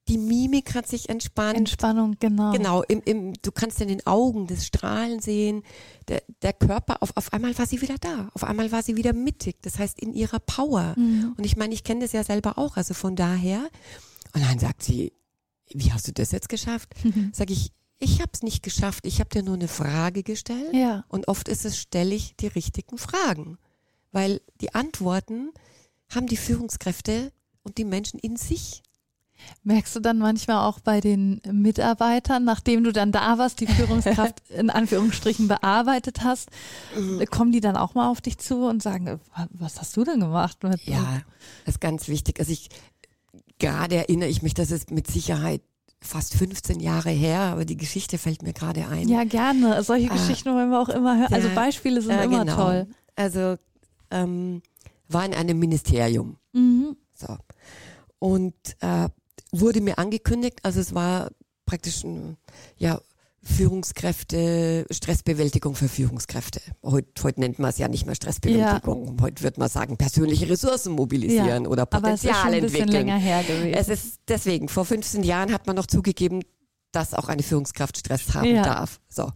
die 0.09 0.18
Mimik 0.18 0.75
hat 0.75 0.88
sich 0.88 1.09
entspannt. 1.09 1.56
Entspannung, 1.56 2.16
genau. 2.18 2.52
Genau, 2.52 2.82
im, 2.82 3.02
im, 3.04 3.32
du 3.40 3.52
kannst 3.52 3.80
in 3.80 3.88
den 3.88 4.04
Augen 4.06 4.47
das 4.47 4.66
Strahlen 4.66 5.21
sehen. 5.21 5.62
Der, 6.09 6.23
der 6.42 6.52
Körper, 6.52 7.02
auf, 7.02 7.16
auf 7.16 7.32
einmal 7.32 7.56
war 7.56 7.66
sie 7.66 7.80
wieder 7.80 7.97
da. 8.00 8.28
Auf 8.35 8.44
einmal 8.44 8.73
war 8.73 8.82
sie 8.82 8.97
wieder 8.97 9.12
mittig. 9.12 9.62
Das 9.62 9.78
heißt, 9.78 10.00
in 10.00 10.12
ihrer 10.12 10.40
Power. 10.40 10.94
Mhm. 10.97 11.35
Und 11.37 11.44
ich 11.44 11.56
meine, 11.56 11.73
ich 11.73 11.85
kenne 11.85 12.00
das 12.00 12.12
ja 12.12 12.25
selber 12.25 12.59
auch. 12.59 12.76
Also 12.76 12.94
von 12.94 13.14
daher. 13.14 13.68
Und 14.35 14.44
dann 14.44 14.59
sagt 14.59 14.82
sie, 14.82 15.12
wie 15.73 15.92
hast 15.92 16.09
du 16.09 16.12
das 16.12 16.32
jetzt 16.32 16.49
geschafft? 16.49 16.94
Sag 17.32 17.50
ich, 17.50 17.71
ich 17.99 18.21
habe 18.21 18.32
es 18.35 18.42
nicht 18.42 18.64
geschafft. 18.64 19.06
Ich 19.06 19.21
habe 19.21 19.30
dir 19.30 19.44
nur 19.44 19.54
eine 19.54 19.68
Frage 19.68 20.25
gestellt. 20.25 20.75
Ja. 20.75 21.04
Und 21.09 21.28
oft 21.28 21.49
ist 21.49 21.64
es, 21.64 21.78
stelle 21.78 22.14
ich 22.14 22.35
die 22.37 22.49
richtigen 22.49 22.99
Fragen. 22.99 23.59
Weil 24.11 24.40
die 24.61 24.75
Antworten 24.75 25.52
haben 26.12 26.26
die 26.26 26.37
Führungskräfte 26.37 27.32
und 27.62 27.78
die 27.78 27.85
Menschen 27.85 28.18
in 28.18 28.37
sich. 28.37 28.82
Merkst 29.64 29.94
du 29.94 30.00
dann 30.00 30.18
manchmal 30.18 30.66
auch 30.68 30.80
bei 30.80 31.00
den 31.00 31.40
Mitarbeitern, 31.50 32.44
nachdem 32.44 32.82
du 32.84 32.92
dann 32.92 33.12
da 33.12 33.38
warst, 33.38 33.61
die 33.61 33.66
Führungskraft 33.66 34.42
in 34.50 34.70
Anführungsstrichen 34.70 35.46
bearbeitet 35.49 36.25
hast, 36.25 36.50
Mhm. 36.96 37.25
kommen 37.30 37.52
die 37.52 37.61
dann 37.61 37.76
auch 37.76 37.94
mal 37.94 38.08
auf 38.11 38.20
dich 38.20 38.38
zu 38.38 38.66
und 38.66 38.82
sagen, 38.82 39.06
äh, 39.06 39.18
was 39.50 39.80
hast 39.80 39.96
du 39.96 40.04
denn 40.04 40.20
gemacht? 40.20 40.62
Mit, 40.64 40.82
Ja, 40.84 41.22
das 41.64 41.76
ist 41.76 41.80
ganz 41.80 42.08
wichtig. 42.08 42.40
Also 42.40 42.52
ich, 42.52 42.68
gerade 43.58 43.96
erinnere 43.96 44.28
ich 44.28 44.42
mich, 44.42 44.54
das 44.54 44.70
ist 44.70 44.90
mit 44.90 45.06
Sicherheit 45.06 45.62
fast 46.00 46.34
15 46.34 46.80
Jahre 46.80 47.11
her, 47.11 47.40
aber 47.42 47.64
die 47.64 47.76
Geschichte 47.76 48.18
fällt 48.18 48.42
mir 48.42 48.52
gerade 48.52 48.88
ein. 48.88 49.08
Ja, 49.08 49.22
gerne. 49.22 49.82
Solche 49.84 50.11
Ah. 50.11 50.14
Geschichten 50.14 50.52
wollen 50.52 50.70
wir 50.70 50.80
auch 50.80 50.88
immer 50.88 51.16
hören. 51.18 51.32
Also 51.32 51.49
Beispiele 51.54 52.02
sind 52.02 52.11
Ja, 52.11 52.22
immer 52.25 52.44
genau. 52.44 52.56
toll. 52.56 52.87
Also 53.14 53.54
ähm, 54.11 54.62
war 55.08 55.25
in 55.25 55.32
einem 55.34 55.58
Ministerium. 55.61 56.37
Mhm. 56.52 56.96
So. 57.14 57.37
Und 58.18 58.54
äh, 58.80 59.08
wurde 59.52 59.80
mir 59.80 59.99
angekündigt, 59.99 60.59
also 60.62 60.80
es 60.80 60.94
war 60.94 61.30
praktisch 61.66 62.02
ein 62.04 62.37
ja, 62.76 63.00
Führungskräfte, 63.44 64.87
Stressbewältigung 64.90 65.75
für 65.75 65.88
Führungskräfte. 65.88 66.61
Heute, 66.82 67.23
heute 67.23 67.40
nennt 67.40 67.59
man 67.59 67.71
es 67.71 67.78
ja 67.78 67.88
nicht 67.88 68.06
mehr 68.06 68.14
Stressbewältigung. 68.14 69.16
Heute 69.21 69.42
wird 69.42 69.59
man 69.59 69.68
sagen, 69.68 69.97
persönliche 69.97 70.49
Ressourcen 70.49 70.92
mobilisieren 70.92 71.64
Ja, 71.64 71.71
oder 71.71 71.82
Aber 71.90 72.12
es 72.12 72.23
ist 72.25 72.30
Potenzial 72.30 72.54
ein 72.54 72.64
entwickeln. 72.64 72.88
länger 72.90 73.16
her 73.18 73.42
gewesen. 73.42 73.75
Es 73.75 73.88
ist 73.88 74.21
deswegen, 74.28 74.68
vor 74.68 74.85
15 74.85 75.23
Jahren 75.23 75.52
hat 75.52 75.66
man 75.66 75.76
noch 75.76 75.87
zugegeben, 75.87 76.42
dass 76.92 77.14
auch 77.14 77.28
eine 77.28 77.42
Führungskraft 77.42 77.99
Stress 77.99 78.35
haben 78.35 78.54
Ja. 78.54 78.62
darf. 78.62 79.00
So. 79.09 79.30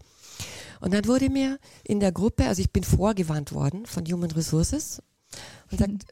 Und 0.81 0.93
dann 0.95 1.07
wurde 1.07 1.31
mir 1.31 1.59
in 1.85 2.01
der 2.01 2.13
Gruppe, 2.13 2.45
also 2.47 2.61
ich 2.61 2.71
bin 2.73 2.85
vorgewarnt 2.85 3.53
worden 3.53 3.87
von 3.87 4.05
Human 4.07 4.31
Resources 4.31 5.03
und 5.71 5.79
sagt, 5.79 6.05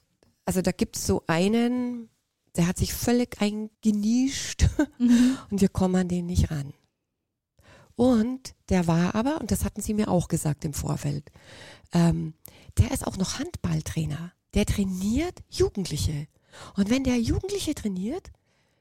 also 0.46 0.62
da 0.62 0.72
gibt 0.72 0.96
es 0.96 1.06
so 1.06 1.22
einen, 1.26 2.08
der 2.56 2.66
hat 2.66 2.78
sich 2.78 2.92
völlig 2.94 3.40
eingenischt 3.40 4.66
Mhm. 4.98 5.36
und 5.50 5.60
wir 5.60 5.68
kommen 5.68 5.96
an 5.96 6.08
den 6.08 6.26
nicht 6.26 6.50
ran. 6.50 6.72
Und 7.96 8.54
der 8.68 8.86
war 8.86 9.14
aber, 9.14 9.40
und 9.40 9.50
das 9.50 9.64
hatten 9.64 9.80
sie 9.80 9.94
mir 9.94 10.08
auch 10.08 10.28
gesagt 10.28 10.64
im 10.64 10.72
Vorfeld, 10.74 11.30
ähm, 11.92 12.34
der 12.78 12.90
ist 12.90 13.06
auch 13.06 13.16
noch 13.16 13.38
Handballtrainer. 13.38 14.32
Der 14.54 14.66
trainiert 14.66 15.42
Jugendliche. 15.48 16.26
Und 16.76 16.90
wenn 16.90 17.04
der 17.04 17.18
Jugendliche 17.20 17.74
trainiert, 17.74 18.30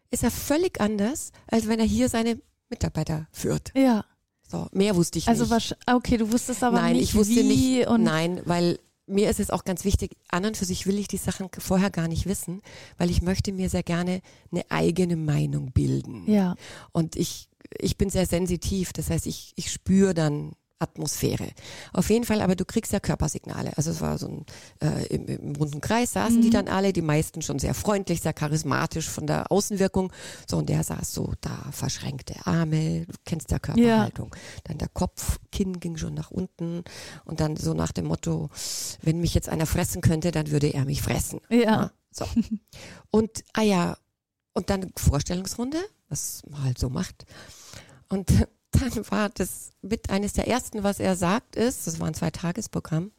ist 0.09 0.23
er 0.23 0.31
völlig 0.31 0.79
anders, 0.81 1.31
als 1.47 1.67
wenn 1.67 1.79
er 1.79 1.85
hier 1.85 2.09
seine 2.09 2.39
Mitarbeiter 2.69 3.27
führt. 3.31 3.71
ja, 3.75 4.05
So, 4.47 4.67
mehr 4.71 4.95
wusste 4.95 5.17
ich 5.19 5.27
also 5.27 5.43
nicht. 5.43 5.53
wahrsch- 5.53 5.75
okay, 5.95 6.17
du 6.17 6.31
wusstest 6.31 6.63
aber 6.63 6.77
Nein, 6.81 6.93
nicht, 6.95 7.03
ich 7.09 7.15
wusste 7.15 7.35
wie 7.35 7.43
nicht. 7.77 7.87
und 7.87 8.03
nein, 8.03 8.41
weil 8.45 8.79
mir 9.05 9.29
ist 9.29 9.39
es 9.39 9.49
auch 9.49 9.63
ganz 9.63 9.83
wichtig, 9.83 10.15
an 10.29 10.45
und 10.45 10.57
für 10.57 10.65
sich 10.65 10.87
will 10.87 10.97
ich 10.97 11.07
die 11.07 11.17
Sachen 11.17 11.49
vorher 11.57 11.89
gar 11.89 12.07
nicht 12.07 12.25
wissen, 12.25 12.61
weil 12.97 13.09
ich 13.09 13.21
möchte 13.21 13.51
mir 13.51 13.69
sehr 13.69 13.83
gerne 13.83 14.21
eine 14.51 14.63
eigene 14.69 15.15
Meinung 15.15 15.71
bilden. 15.71 16.31
ja, 16.31 16.55
Und 16.91 17.15
ich, 17.15 17.49
ich 17.79 17.97
bin 17.97 18.09
sehr 18.09 18.25
sensitiv, 18.25 18.93
das 18.93 19.09
heißt, 19.09 19.27
ich, 19.27 19.53
ich 19.55 19.71
spüre 19.71 20.13
dann 20.13 20.53
Atmosphäre. 20.79 21.47
Auf 21.93 22.09
jeden 22.09 22.25
Fall, 22.25 22.41
aber 22.41 22.55
du 22.55 22.65
kriegst 22.65 22.91
ja 22.91 22.99
Körpersignale. 22.99 23.71
Also 23.77 23.91
es 23.91 24.01
war 24.01 24.17
so 24.17 24.27
ein, 24.27 24.45
äh, 24.81 25.05
im, 25.07 25.27
im 25.27 25.55
runden 25.55 25.79
Kreis 25.81 26.13
saßen 26.13 26.41
die 26.41 26.49
dann 26.49 26.67
alle, 26.67 26.91
die 26.91 27.01
meisten 27.01 27.41
schon 27.41 27.59
sehr 27.59 27.73
freundlich, 27.73 28.21
sehr 28.21 28.33
charismatisch 28.33 29.09
von 29.09 29.25
der 29.25 29.51
Außenwirkung. 29.51 30.11
So, 30.49 30.57
und 30.57 30.67
der 30.69 30.83
saß 30.83 31.13
so 31.13 31.33
da, 31.41 31.57
verschränkte 31.71 32.35
Arme, 32.45 33.05
du 33.05 33.13
kennst 33.25 33.51
ja 33.51 33.59
Körperhaltung. 33.59 34.35
Dann 34.65 34.77
der 34.77 34.89
Kopf, 34.89 35.39
Kinn 35.51 35.79
ging 35.79 35.95
schon 35.97 36.13
nach 36.13 36.31
unten 36.31 36.83
und 37.25 37.39
dann 37.39 37.55
so 37.55 37.73
nach 37.73 37.91
dem 37.91 38.05
Motto, 38.05 38.49
wenn 39.01 39.19
mich 39.19 39.33
jetzt 39.33 39.49
einer 39.49 39.65
fressen 39.65 40.01
könnte, 40.01 40.31
dann 40.31 40.51
würde 40.51 40.67
er 40.73 40.85
mich 40.85 41.01
fressen. 41.01 41.39
ja, 41.49 41.91
So. 42.11 42.25
Und, 43.09 43.43
ah 43.53 43.61
ja, 43.61 43.97
und 44.53 44.69
dann 44.69 44.91
Vorstellungsrunde, 44.95 45.77
was 46.09 46.43
man 46.49 46.63
halt 46.63 46.77
so 46.77 46.89
macht. 46.89 47.25
Und 48.09 48.31
dann 48.73 49.11
war 49.11 49.29
das 49.29 49.71
mit 49.81 50.09
eines 50.09 50.33
der 50.33 50.47
ersten, 50.47 50.83
was 50.83 50.99
er 50.99 51.15
sagt, 51.15 51.55
ist, 51.55 51.87
das 51.87 51.99
war 51.99 52.07
ein 52.07 52.13
Zwei-Tages-Programm. 52.13 53.11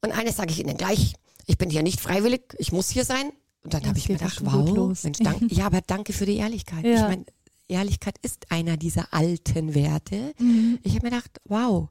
Und 0.00 0.12
eines 0.12 0.36
sage 0.36 0.52
ich 0.52 0.60
Ihnen 0.60 0.76
gleich, 0.76 1.14
ich 1.46 1.58
bin 1.58 1.70
hier 1.70 1.82
nicht 1.82 2.00
freiwillig, 2.00 2.54
ich 2.58 2.72
muss 2.72 2.90
hier 2.90 3.04
sein. 3.04 3.32
Und 3.62 3.74
dann 3.74 3.86
habe 3.86 3.98
ich 3.98 4.08
mir 4.08 4.16
gedacht, 4.16 4.40
wow. 4.44 4.96
Mensch, 5.02 5.18
danke, 5.18 5.46
ja, 5.54 5.66
aber 5.66 5.80
danke 5.80 6.12
für 6.12 6.26
die 6.26 6.36
Ehrlichkeit. 6.36 6.84
Ja. 6.84 6.94
Ich 6.94 7.02
meine, 7.02 7.24
Ehrlichkeit 7.68 8.16
ist 8.22 8.50
einer 8.50 8.76
dieser 8.76 9.12
alten 9.12 9.74
Werte. 9.74 10.34
Mhm. 10.38 10.78
Ich 10.82 10.94
habe 10.94 11.06
mir 11.06 11.10
gedacht, 11.10 11.40
wow, 11.44 11.88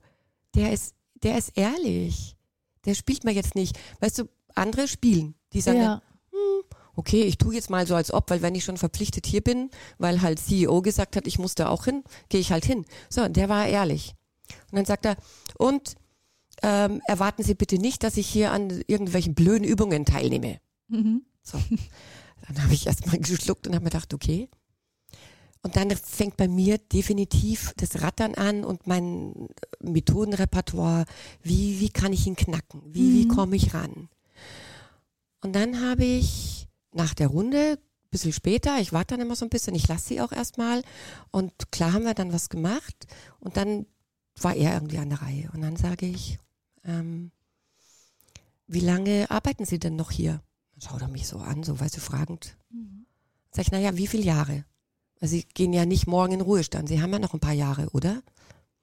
der 0.55 0.73
ist, 0.73 0.95
der 1.23 1.37
ist 1.37 1.51
ehrlich. 1.55 2.35
Der 2.85 2.95
spielt 2.95 3.23
mir 3.23 3.31
jetzt 3.33 3.55
nicht. 3.55 3.77
Weißt 3.99 4.19
du, 4.19 4.29
andere 4.55 4.87
spielen. 4.87 5.35
Die 5.53 5.61
sagen, 5.61 5.79
ja, 5.79 6.01
okay, 6.97 7.23
ich 7.23 7.37
tue 7.37 7.55
jetzt 7.55 7.69
mal 7.69 7.87
so 7.87 7.95
als 7.95 8.11
ob, 8.11 8.29
weil 8.29 8.41
wenn 8.41 8.55
ich 8.55 8.65
schon 8.65 8.77
verpflichtet 8.77 9.25
hier 9.25 9.41
bin, 9.41 9.69
weil 9.97 10.21
halt 10.21 10.39
CEO 10.39 10.81
gesagt 10.81 11.15
hat, 11.15 11.27
ich 11.27 11.39
muss 11.39 11.55
da 11.55 11.69
auch 11.69 11.85
hin, 11.85 12.03
gehe 12.27 12.41
ich 12.41 12.51
halt 12.51 12.65
hin. 12.65 12.85
So, 13.09 13.27
der 13.29 13.47
war 13.47 13.67
ehrlich. 13.67 14.15
Und 14.71 14.77
dann 14.77 14.85
sagt 14.85 15.05
er, 15.05 15.15
und 15.57 15.95
ähm, 16.63 17.01
erwarten 17.07 17.43
Sie 17.43 17.53
bitte 17.53 17.77
nicht, 17.77 18.03
dass 18.03 18.17
ich 18.17 18.27
hier 18.27 18.51
an 18.51 18.83
irgendwelchen 18.87 19.35
blöden 19.35 19.63
Übungen 19.63 20.03
teilnehme. 20.05 20.59
mhm. 20.89 21.21
So. 21.43 21.57
Dann 22.47 22.63
habe 22.63 22.73
ich 22.73 22.85
erstmal 22.87 23.17
geschluckt 23.19 23.67
und 23.67 23.73
habe 23.75 23.83
mir 23.85 23.89
gedacht, 23.89 24.13
okay. 24.13 24.49
Und 25.63 25.75
dann 25.75 25.89
fängt 25.91 26.37
bei 26.37 26.47
mir 26.47 26.77
definitiv 26.77 27.73
das 27.77 28.01
Rattern 28.01 28.35
an 28.35 28.63
und 28.63 28.85
mein 28.87 29.47
Methodenrepertoire. 29.81 31.05
Wie, 31.41 31.79
wie 31.79 31.89
kann 31.89 32.13
ich 32.13 32.25
ihn 32.27 32.35
knacken? 32.35 32.81
Wie, 32.85 33.13
wie 33.13 33.25
Mhm. 33.25 33.29
komme 33.29 33.55
ich 33.55 33.73
ran? 33.73 34.09
Und 35.41 35.55
dann 35.55 35.81
habe 35.81 36.05
ich 36.05 36.66
nach 36.93 37.13
der 37.13 37.27
Runde, 37.27 37.77
ein 38.07 38.09
bisschen 38.09 38.33
später, 38.33 38.79
ich 38.79 38.93
warte 38.93 39.15
dann 39.15 39.25
immer 39.25 39.35
so 39.35 39.45
ein 39.45 39.49
bisschen, 39.49 39.75
ich 39.75 39.87
lasse 39.87 40.07
sie 40.07 40.21
auch 40.21 40.31
erstmal. 40.31 40.81
Und 41.31 41.71
klar 41.71 41.93
haben 41.93 42.05
wir 42.05 42.13
dann 42.13 42.33
was 42.33 42.49
gemacht. 42.49 43.07
Und 43.39 43.57
dann 43.57 43.85
war 44.39 44.55
er 44.55 44.73
irgendwie 44.73 44.97
an 44.97 45.09
der 45.09 45.21
Reihe. 45.21 45.49
Und 45.53 45.61
dann 45.61 45.75
sage 45.75 46.05
ich, 46.05 46.39
ähm, 46.85 47.31
wie 48.67 48.79
lange 48.79 49.29
arbeiten 49.29 49.65
Sie 49.65 49.79
denn 49.79 49.95
noch 49.95 50.11
hier? 50.11 50.41
Dann 50.73 50.81
schaut 50.81 51.01
er 51.01 51.07
mich 51.07 51.27
so 51.27 51.37
an, 51.39 51.63
so 51.63 51.79
weißt 51.79 51.97
du, 51.97 52.01
fragend. 52.01 52.57
Sag 53.51 53.65
ich, 53.65 53.71
naja, 53.71 53.97
wie 53.97 54.07
viele 54.07 54.23
Jahre? 54.23 54.65
Also 55.19 55.31
Sie 55.35 55.43
gehen 55.43 55.73
ja 55.73 55.85
nicht 55.85 56.05
morgen 56.05 56.33
in 56.33 56.41
Ruhestand. 56.41 56.87
Sie 56.89 57.01
haben 57.01 57.11
ja 57.11 57.19
noch 57.19 57.33
ein 57.33 57.39
paar 57.39 57.53
Jahre, 57.53 57.89
oder? 57.91 58.21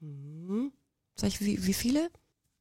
Hm. 0.00 0.72
Sag 1.14 1.28
ich, 1.28 1.40
wie, 1.40 1.64
wie 1.66 1.74
viele? 1.74 2.10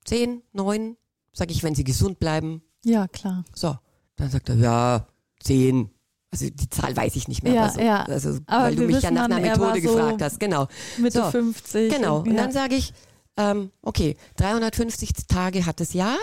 Zehn, 0.06 0.44
neun? 0.52 0.98
Sag 1.32 1.50
ich, 1.50 1.64
wenn 1.64 1.76
Sie 1.76 1.84
gesund 1.84 2.20
bleiben. 2.20 2.62
ja, 2.84 3.08
klar. 3.08 3.44
So. 3.56 3.78
Dann 4.16 4.30
sagt 4.30 4.50
er, 4.50 4.56
ja, 4.58 5.08
zehn. 5.44 5.90
Also 6.32 6.50
die 6.50 6.70
Zahl 6.70 6.96
weiß 6.96 7.16
ich 7.16 7.28
nicht 7.28 7.44
mehr. 7.44 7.54
Ja, 7.54 7.70
so, 7.70 7.80
ja. 7.80 8.04
Also, 8.04 8.40
Aber 8.48 8.66
weil 8.66 8.76
du 8.76 8.84
mich 8.84 9.02
ja 9.02 9.12
nach 9.12 9.26
einer 9.26 9.40
er 9.40 9.58
Methode 9.58 9.82
so 9.82 9.94
gefragt 9.94 10.22
hast. 10.22 10.40
Genau. 10.40 10.68
Mitte 10.98 11.20
So, 11.20 11.30
50. 11.30 11.94
Genau. 11.94 12.20
Und 12.20 12.32
ja. 12.32 12.42
dann 12.42 12.52
sage 12.52 12.76
ich, 12.76 12.94
ähm, 13.38 13.72
okay, 13.82 14.16
350 14.38 15.12
Tage 15.28 15.66
hat 15.66 15.80
das 15.80 15.94
Jahr. 15.94 16.18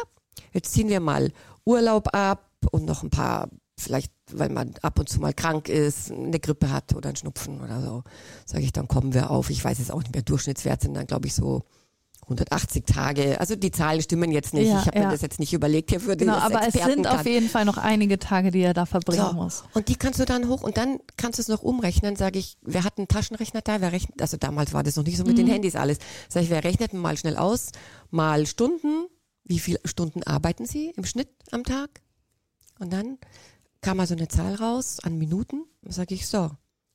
Jetzt 0.53 0.73
ziehen 0.73 0.89
wir 0.89 1.01
mal 1.01 1.33
Urlaub 1.65 2.15
ab 2.15 2.51
und 2.73 2.87
noch 2.87 3.05
ein 3.05 3.11
paar, 3.11 3.49
vielleicht, 3.79 4.13
weil 4.33 4.49
man 4.49 4.75
ab 4.83 4.99
und 4.99 5.09
zu 5.09 5.21
mal 5.21 5.33
krank 5.33 5.69
ist, 5.69 6.11
eine 6.11 6.41
Grippe 6.41 6.71
hat 6.71 6.95
oder 6.95 7.11
einen 7.11 7.17
Schnupfen 7.17 7.61
oder 7.61 7.81
so. 7.81 8.03
Sage 8.47 8.65
ich, 8.65 8.73
dann 8.73 8.89
kommen 8.89 9.15
wir 9.15 9.31
auf, 9.31 9.51
ich 9.51 9.65
weiß 9.65 9.79
es 9.79 9.91
auch 9.91 10.01
nicht 10.01 10.13
mehr, 10.13 10.23
Durchschnittswert 10.23 10.83
sind 10.83 10.95
dann, 10.95 11.07
glaube 11.07 11.27
ich, 11.29 11.35
so 11.35 11.63
180 12.31 12.85
Tage. 12.85 13.41
Also 13.41 13.57
die 13.57 13.71
Zahlen 13.71 14.01
stimmen 14.01 14.31
jetzt 14.31 14.55
nicht. 14.55 14.69
Ja, 14.69 14.81
ich 14.81 14.87
habe 14.87 14.99
ja. 14.99 15.07
mir 15.07 15.13
das 15.13 15.21
jetzt 15.21 15.41
nicht 15.41 15.53
überlegt 15.53 15.91
hier 15.91 16.01
für 16.01 16.17
Genau, 16.17 16.35
das 16.35 16.45
aber 16.45 16.67
es 16.67 16.75
sind 16.75 17.07
auf 17.07 17.27
jeden 17.27 17.49
Fall 17.49 17.65
noch 17.65 17.77
einige 17.77 18.19
Tage, 18.19 18.51
die 18.51 18.61
er 18.61 18.75
da 18.75 18.87
verbringen 18.87 19.27
So. 19.31 19.33
muss. 19.33 19.65
Und 19.75 19.89
die 19.89 19.97
kannst 19.97 20.21
du 20.21 20.25
dann 20.25 20.49
hoch 20.49 20.63
und 20.63 20.77
dann 20.77 21.01
kannst 21.17 21.39
du 21.39 21.43
es 21.43 21.49
noch 21.49 21.63
umrechnen, 21.63 22.17
sage 22.17 22.39
ich, 22.39 22.57
wir 22.63 22.85
hatten 22.85 23.03
einen 23.03 23.09
Taschenrechner 23.09 23.61
da, 23.63 23.81
wer 23.81 23.93
rechnet, 23.93 24.23
also 24.23 24.37
damals 24.37 24.73
war 24.73 24.83
das 24.83 24.97
noch 24.97 25.05
nicht 25.05 25.17
so 25.17 25.25
mit 25.25 25.39
den 25.39 25.49
Handys 25.49 25.77
alles. 25.77 25.99
Sag 26.29 26.43
ich, 26.45 26.51
wer 26.51 26.65
rechnet 26.65 26.93
mal 26.93 27.17
schnell 27.17 27.37
aus, 27.37 27.71
mal 28.11 28.47
Stunden, 28.47 29.07
wie 29.45 29.59
viele 29.59 29.81
Stunden 29.85 30.23
arbeiten 30.23 30.67
Sie 30.67 30.93
im 30.97 31.05
Schnitt 31.05 31.29
am 31.51 31.65
Tag? 31.65 32.01
Und 32.79 32.93
dann 32.93 33.19
kam 33.81 33.97
mal 33.97 34.07
so 34.07 34.15
eine 34.15 34.29
Zahl 34.29 34.55
raus 34.55 34.99
an 35.03 35.19
Minuten, 35.19 35.65
dann 35.83 35.93
sage 35.93 36.15
ich 36.15 36.29
so. 36.29 36.51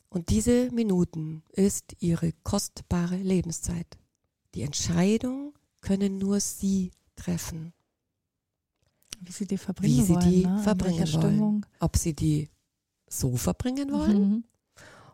Und 0.09 0.29
diese 0.29 0.71
Minuten 0.71 1.43
ist 1.51 1.95
Ihre 1.99 2.31
kostbare 2.43 3.17
Lebenszeit. 3.17 3.97
Die 4.55 4.61
Entscheidung 4.61 5.53
können 5.81 6.17
nur 6.17 6.39
Sie 6.39 6.91
treffen. 7.15 7.73
Wie 9.19 9.31
sie 9.31 9.45
die 9.45 9.57
verbringen 9.57 9.97
Wie 9.97 10.01
sie 10.03 10.13
wollen. 10.15 10.29
die 10.29 10.45
ne? 10.45 10.57
In 10.57 10.63
verbringen 10.63 10.97
wollen. 10.97 11.07
Stimmung. 11.07 11.65
Ob 11.79 11.97
Sie 11.97 12.13
die 12.13 12.49
so 13.07 13.37
verbringen 13.37 13.91
wollen 13.91 14.29
Mhm. 14.29 14.43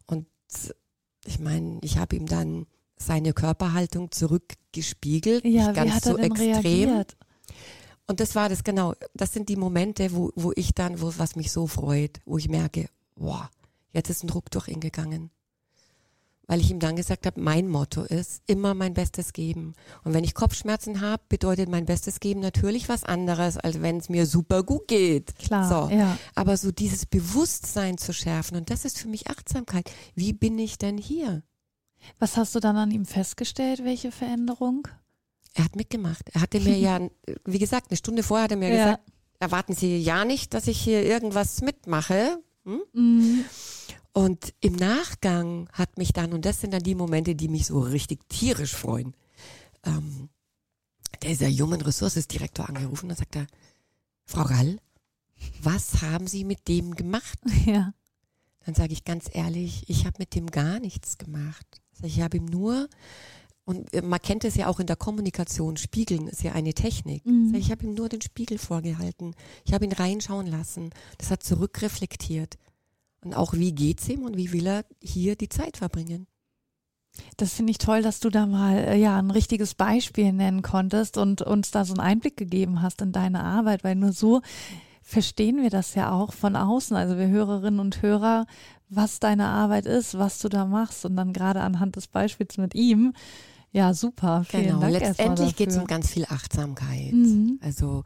Und 0.07 0.27
ich 1.25 1.39
meine, 1.39 1.79
ich 1.81 1.97
habe 1.97 2.15
ihm 2.15 2.25
dann 2.25 2.65
seine 2.97 3.33
Körperhaltung 3.33 4.11
zurückgespiegelt. 4.11 5.45
Ja, 5.45 5.67
nicht 5.67 5.75
ganz 5.75 6.03
so 6.03 6.17
extrem. 6.17 6.51
reagiert? 6.51 7.17
Und 8.07 8.19
das 8.19 8.35
war 8.35 8.49
das 8.49 8.63
genau. 8.63 8.93
Das 9.13 9.33
sind 9.33 9.49
die 9.49 9.55
Momente, 9.55 10.13
wo, 10.13 10.31
wo 10.35 10.51
ich 10.55 10.73
dann, 10.73 10.99
wo 10.99 11.13
was 11.17 11.35
mich 11.35 11.51
so 11.51 11.67
freut, 11.67 12.19
wo 12.25 12.37
ich 12.37 12.49
merke, 12.49 12.89
wow, 13.15 13.49
jetzt 13.93 14.09
ist 14.09 14.23
ein 14.23 14.27
Druck 14.27 14.49
durch 14.51 14.67
ihn 14.67 14.79
gegangen. 14.79 15.31
Weil 16.51 16.59
ich 16.59 16.69
ihm 16.69 16.79
dann 16.81 16.97
gesagt 16.97 17.25
habe, 17.25 17.39
mein 17.39 17.69
Motto 17.69 18.01
ist, 18.01 18.41
immer 18.45 18.73
mein 18.73 18.93
Bestes 18.93 19.31
geben. 19.31 19.73
Und 20.03 20.13
wenn 20.13 20.25
ich 20.25 20.33
Kopfschmerzen 20.35 20.99
habe, 20.99 21.23
bedeutet 21.29 21.69
mein 21.69 21.85
Bestes 21.85 22.19
geben 22.19 22.41
natürlich 22.41 22.89
was 22.89 23.05
anderes, 23.05 23.55
als 23.55 23.81
wenn 23.81 23.95
es 23.99 24.09
mir 24.09 24.25
super 24.25 24.61
gut 24.63 24.89
geht. 24.89 25.33
Klar, 25.39 25.69
So. 25.89 25.95
ja. 25.95 26.17
Aber 26.35 26.57
so 26.57 26.73
dieses 26.73 27.05
Bewusstsein 27.05 27.97
zu 27.97 28.11
schärfen, 28.11 28.57
und 28.57 28.69
das 28.69 28.83
ist 28.83 28.99
für 28.99 29.07
mich 29.07 29.29
Achtsamkeit. 29.29 29.89
Wie 30.13 30.33
bin 30.33 30.59
ich 30.59 30.77
denn 30.77 30.97
hier? 30.97 31.41
Was 32.19 32.35
hast 32.35 32.53
du 32.53 32.59
dann 32.59 32.75
an 32.75 32.91
ihm 32.91 33.05
festgestellt? 33.05 33.85
Welche 33.85 34.11
Veränderung? 34.11 34.89
Er 35.53 35.63
hat 35.63 35.77
mitgemacht. 35.77 36.23
Er 36.33 36.41
hatte 36.41 36.59
mir 36.59 36.77
ja, 36.77 36.99
wie 37.45 37.59
gesagt, 37.59 37.91
eine 37.91 37.97
Stunde 37.97 38.23
vorher 38.23 38.43
hat 38.43 38.51
er 38.51 38.57
mir 38.57 38.75
Ja. 38.75 38.83
gesagt, 38.85 39.03
erwarten 39.39 39.73
Sie 39.73 39.99
ja 39.99 40.25
nicht, 40.25 40.53
dass 40.53 40.67
ich 40.67 40.81
hier 40.81 41.01
irgendwas 41.05 41.61
mitmache. 41.61 42.43
Hm? 42.65 42.81
Mhm. 42.93 43.45
Und 44.13 44.53
im 44.59 44.75
Nachgang 44.75 45.69
hat 45.71 45.97
mich 45.97 46.11
dann, 46.11 46.33
und 46.33 46.45
das 46.45 46.61
sind 46.61 46.73
dann 46.73 46.83
die 46.83 46.95
Momente, 46.95 47.35
die 47.35 47.47
mich 47.47 47.67
so 47.67 47.79
richtig 47.79 48.27
tierisch 48.27 48.75
freuen, 48.75 49.15
ähm, 49.83 50.29
der 51.21 51.31
ist 51.31 51.41
ja 51.41 51.47
Human 51.47 51.81
Resources 51.81 52.27
Direktor 52.27 52.67
angerufen 52.67 53.09
und 53.09 53.17
sagt 53.17 53.35
er, 53.35 53.47
Frau 54.25 54.41
Rall, 54.41 54.79
was 55.61 56.01
haben 56.01 56.27
Sie 56.27 56.43
mit 56.43 56.67
dem 56.67 56.95
gemacht? 56.95 57.39
Ja. 57.65 57.93
Dann 58.63 58.75
sage 58.75 58.93
ich 58.93 59.05
ganz 59.05 59.25
ehrlich, 59.33 59.89
ich 59.89 60.05
habe 60.05 60.17
mit 60.19 60.35
dem 60.35 60.45
gar 60.45 60.79
nichts 60.79 61.17
gemacht. 61.17 61.65
Ich, 62.03 62.17
ich 62.17 62.21
habe 62.21 62.37
ihm 62.37 62.45
nur, 62.45 62.87
und 63.71 63.93
äh, 63.93 64.01
man 64.01 64.21
kennt 64.21 64.43
es 64.43 64.55
ja 64.55 64.67
auch 64.67 64.79
in 64.79 64.87
der 64.87 64.95
Kommunikation, 64.95 65.77
Spiegeln 65.77 66.27
ist 66.27 66.43
ja 66.43 66.51
eine 66.51 66.73
Technik. 66.73 67.25
Mhm. 67.25 67.55
Ich 67.55 67.71
habe 67.71 67.85
ihm 67.85 67.93
nur 67.93 68.09
den 68.09 68.21
Spiegel 68.21 68.57
vorgehalten. 68.57 69.33
Ich 69.65 69.73
habe 69.73 69.85
ihn 69.85 69.93
reinschauen 69.93 70.47
lassen. 70.47 70.89
Das 71.17 71.31
hat 71.31 71.41
zurückreflektiert. 71.41 72.57
Und 73.23 73.35
auch 73.35 73.53
wie 73.53 73.71
geht's 73.71 74.09
ihm 74.09 74.23
und 74.23 74.35
wie 74.35 74.51
will 74.51 74.67
er 74.67 74.85
hier 75.01 75.35
die 75.35 75.49
Zeit 75.49 75.77
verbringen? 75.77 76.27
Das 77.37 77.53
finde 77.53 77.71
ich 77.71 77.77
toll, 77.77 78.01
dass 78.01 78.19
du 78.19 78.29
da 78.29 78.45
mal 78.45 78.77
äh, 78.77 78.97
ja 78.97 79.17
ein 79.17 79.31
richtiges 79.31 79.75
Beispiel 79.75 80.31
nennen 80.33 80.61
konntest 80.61 81.17
und 81.17 81.41
uns 81.41 81.71
da 81.71 81.85
so 81.85 81.93
einen 81.93 82.01
Einblick 82.01 82.37
gegeben 82.37 82.81
hast 82.81 83.01
in 83.01 83.11
deine 83.11 83.43
Arbeit, 83.43 83.83
weil 83.83 83.95
nur 83.95 84.13
so 84.13 84.41
verstehen 85.01 85.61
wir 85.61 85.69
das 85.69 85.95
ja 85.95 86.11
auch 86.11 86.33
von 86.33 86.55
außen, 86.55 86.95
also 86.95 87.17
wir 87.17 87.27
Hörerinnen 87.27 87.79
und 87.79 88.01
Hörer, 88.01 88.45
was 88.87 89.19
deine 89.19 89.47
Arbeit 89.47 89.85
ist, 89.85 90.17
was 90.17 90.39
du 90.39 90.49
da 90.49 90.65
machst 90.65 91.05
und 91.05 91.15
dann 91.15 91.33
gerade 91.33 91.61
anhand 91.61 91.95
des 91.95 92.07
Beispiels 92.07 92.57
mit 92.57 92.75
ihm. 92.75 93.13
Ja, 93.71 93.93
super. 93.93 94.43
Vielen 94.47 94.63
genau, 94.63 94.79
Dank 94.81 94.93
letztendlich 94.93 95.55
geht 95.55 95.69
es 95.69 95.77
um 95.77 95.87
ganz 95.87 96.09
viel 96.09 96.25
Achtsamkeit. 96.25 97.13
Mhm. 97.13 97.59
Also 97.61 98.03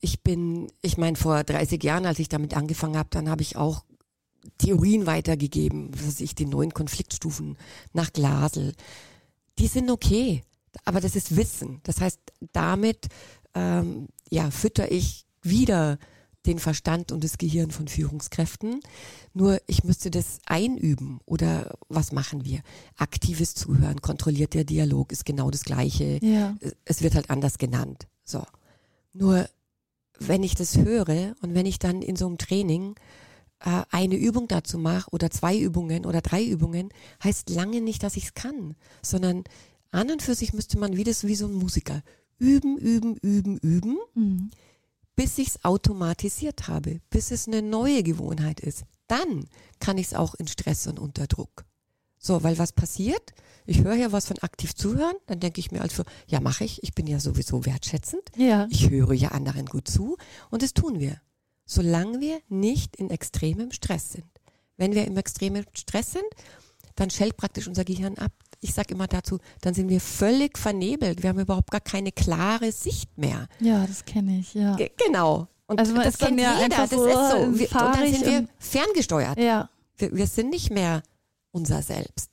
ich 0.00 0.22
bin, 0.22 0.68
ich 0.80 0.96
meine, 0.96 1.16
vor 1.16 1.44
30 1.44 1.82
Jahren, 1.82 2.06
als 2.06 2.18
ich 2.18 2.28
damit 2.28 2.56
angefangen 2.56 2.96
habe, 2.96 3.08
dann 3.10 3.28
habe 3.28 3.42
ich 3.42 3.56
auch 3.56 3.84
Theorien 4.58 5.06
weitergegeben, 5.06 5.90
was 5.92 6.20
ich, 6.20 6.34
die 6.34 6.46
neuen 6.46 6.74
Konfliktstufen 6.74 7.56
nach 7.92 8.12
Glasel. 8.12 8.74
Die 9.58 9.68
sind 9.68 9.90
okay, 9.90 10.42
aber 10.84 11.00
das 11.00 11.14
ist 11.14 11.36
Wissen. 11.36 11.80
Das 11.84 12.00
heißt, 12.00 12.18
damit 12.52 13.08
ähm, 13.54 14.08
ja, 14.30 14.50
fütter 14.50 14.90
ich 14.90 15.26
wieder 15.42 15.98
den 16.46 16.58
Verstand 16.58 17.12
und 17.12 17.22
das 17.22 17.38
Gehirn 17.38 17.70
von 17.70 17.88
Führungskräften. 17.88 18.80
Nur 19.34 19.60
ich 19.66 19.84
müsste 19.84 20.10
das 20.10 20.40
einüben 20.46 21.20
oder 21.24 21.78
was 21.88 22.12
machen 22.12 22.44
wir? 22.44 22.60
Aktives 22.96 23.54
Zuhören, 23.54 24.00
kontrollierter 24.00 24.64
Dialog 24.64 25.12
ist 25.12 25.24
genau 25.24 25.50
das 25.50 25.62
Gleiche. 25.64 26.18
Ja. 26.22 26.56
Es 26.84 27.02
wird 27.02 27.14
halt 27.14 27.30
anders 27.30 27.58
genannt. 27.58 28.06
So. 28.24 28.42
Nur 29.12 29.48
wenn 30.18 30.42
ich 30.42 30.54
das 30.54 30.76
höre 30.76 31.34
und 31.42 31.54
wenn 31.54 31.66
ich 31.66 31.78
dann 31.78 32.02
in 32.02 32.16
so 32.16 32.26
einem 32.26 32.38
Training 32.38 32.94
äh, 33.60 33.82
eine 33.90 34.16
Übung 34.16 34.48
dazu 34.48 34.78
mache 34.78 35.10
oder 35.10 35.30
zwei 35.30 35.56
Übungen 35.56 36.06
oder 36.06 36.20
drei 36.20 36.44
Übungen, 36.44 36.90
heißt 37.22 37.50
lange 37.50 37.80
nicht, 37.80 38.02
dass 38.02 38.16
ich 38.16 38.24
es 38.24 38.34
kann, 38.34 38.74
sondern 39.02 39.44
an 39.90 40.10
und 40.10 40.22
für 40.22 40.34
sich 40.34 40.52
müsste 40.52 40.78
man 40.78 40.96
wie 40.96 41.04
das 41.04 41.26
wie 41.26 41.34
so 41.34 41.46
ein 41.46 41.54
Musiker 41.54 42.02
üben, 42.38 42.76
üben, 42.76 43.16
üben, 43.16 43.58
üben, 43.58 43.98
Mhm. 44.14 44.50
Bis 45.22 45.38
ich 45.38 45.50
es 45.50 45.64
automatisiert 45.64 46.66
habe, 46.66 47.00
bis 47.08 47.30
es 47.30 47.46
eine 47.46 47.62
neue 47.62 48.02
Gewohnheit 48.02 48.58
ist. 48.58 48.82
Dann 49.06 49.46
kann 49.78 49.96
ich 49.96 50.08
es 50.08 50.14
auch 50.14 50.34
in 50.34 50.48
Stress 50.48 50.88
und 50.88 50.98
unter 50.98 51.28
Druck. 51.28 51.64
So, 52.18 52.42
weil 52.42 52.58
was 52.58 52.72
passiert? 52.72 53.32
Ich 53.64 53.84
höre 53.84 53.94
ja 53.94 54.10
was 54.10 54.26
von 54.26 54.38
aktiv 54.40 54.74
zuhören, 54.74 55.14
dann 55.26 55.38
denke 55.38 55.60
ich 55.60 55.70
mir 55.70 55.80
also, 55.80 56.02
ja 56.26 56.40
mache 56.40 56.64
ich, 56.64 56.82
ich 56.82 56.92
bin 56.92 57.06
ja 57.06 57.20
sowieso 57.20 57.64
wertschätzend, 57.64 58.24
Ja. 58.36 58.66
ich 58.68 58.90
höre 58.90 59.12
ja 59.12 59.28
anderen 59.28 59.66
gut 59.66 59.86
zu 59.86 60.16
und 60.50 60.60
das 60.62 60.74
tun 60.74 60.98
wir, 60.98 61.20
solange 61.66 62.20
wir 62.20 62.40
nicht 62.48 62.96
in 62.96 63.08
extremem 63.08 63.70
Stress 63.70 64.10
sind. 64.10 64.26
Wenn 64.76 64.92
wir 64.92 65.04
im 65.06 65.16
extremen 65.16 65.64
Stress 65.72 66.10
sind, 66.14 66.26
dann 66.96 67.10
schellt 67.10 67.36
praktisch 67.36 67.68
unser 67.68 67.84
Gehirn 67.84 68.18
ab. 68.18 68.32
Ich 68.64 68.72
sage 68.74 68.94
immer 68.94 69.08
dazu, 69.08 69.38
dann 69.60 69.74
sind 69.74 69.88
wir 69.88 70.00
völlig 70.00 70.56
vernebelt. 70.56 71.22
Wir 71.22 71.30
haben 71.30 71.40
überhaupt 71.40 71.70
gar 71.72 71.80
keine 71.80 72.12
klare 72.12 72.70
Sicht 72.72 73.18
mehr. 73.18 73.48
Ja, 73.60 73.84
das 73.86 74.04
kenne 74.04 74.38
ich, 74.38 74.54
ja. 74.54 74.76
Ge- 74.76 74.92
Genau. 75.04 75.48
Und 75.66 75.78
Also 75.80 75.94
das 75.94 76.16
kennt 76.18 76.38
ja 76.40 76.54
jeder, 76.60 76.64
einfach 76.64 76.88
das 76.88 76.90
so 76.90 77.04
ist 77.06 77.14
so. 77.14 77.58
Wir, 77.58 77.66
und 77.72 77.96
dann 77.96 78.12
sind 78.12 78.24
wir 78.26 78.48
ferngesteuert. 78.58 79.38
Ja. 79.38 79.68
Wir, 79.96 80.14
wir 80.14 80.26
sind 80.26 80.50
nicht 80.50 80.70
mehr 80.70 81.02
unser 81.50 81.82
Selbst. 81.82 82.30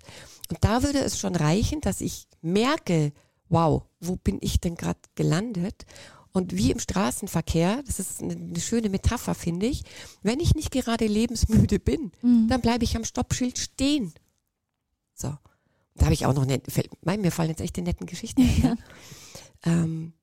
Und 0.49 0.57
da 0.63 0.83
würde 0.83 0.99
es 0.99 1.17
schon 1.19 1.35
reichen, 1.35 1.81
dass 1.81 1.99
ich 2.01 2.27
merke, 2.41 3.11
wow, 3.49 3.83
wo 3.99 4.15
bin 4.15 4.37
ich 4.41 4.59
denn 4.59 4.75
gerade 4.75 4.99
gelandet? 5.15 5.85
Und 6.31 6.55
wie 6.55 6.69
im 6.71 6.79
Straßenverkehr, 6.79 7.81
das 7.87 7.99
ist 7.99 8.21
eine, 8.21 8.33
eine 8.33 8.59
schöne 8.59 8.89
Metapher, 8.89 9.33
finde 9.33 9.65
ich, 9.65 9.83
wenn 10.21 10.39
ich 10.39 10.53
nicht 10.53 10.69
gerade 10.71 11.07
lebensmüde 11.07 11.79
bin, 11.79 12.11
Mhm. 12.21 12.47
dann 12.49 12.61
bleibe 12.61 12.83
ich 12.83 12.95
am 12.95 13.03
Stoppschild 13.03 13.57
stehen. 13.57 14.13
So. 15.15 15.33
Da 15.99 16.05
habe 16.05 16.13
ich 16.13 16.25
auch 16.25 16.33
noch 16.33 16.43
eine, 16.43 16.61
mein, 17.03 17.21
mir 17.21 17.31
fallen 17.31 17.49
jetzt 17.49 17.61
echt 17.61 17.75
die 17.75 17.81
netten 17.81 18.07
Geschichten 18.07 18.41
ein. 18.41 18.61
Ja. 18.63 18.75
Ähm, 19.65 20.13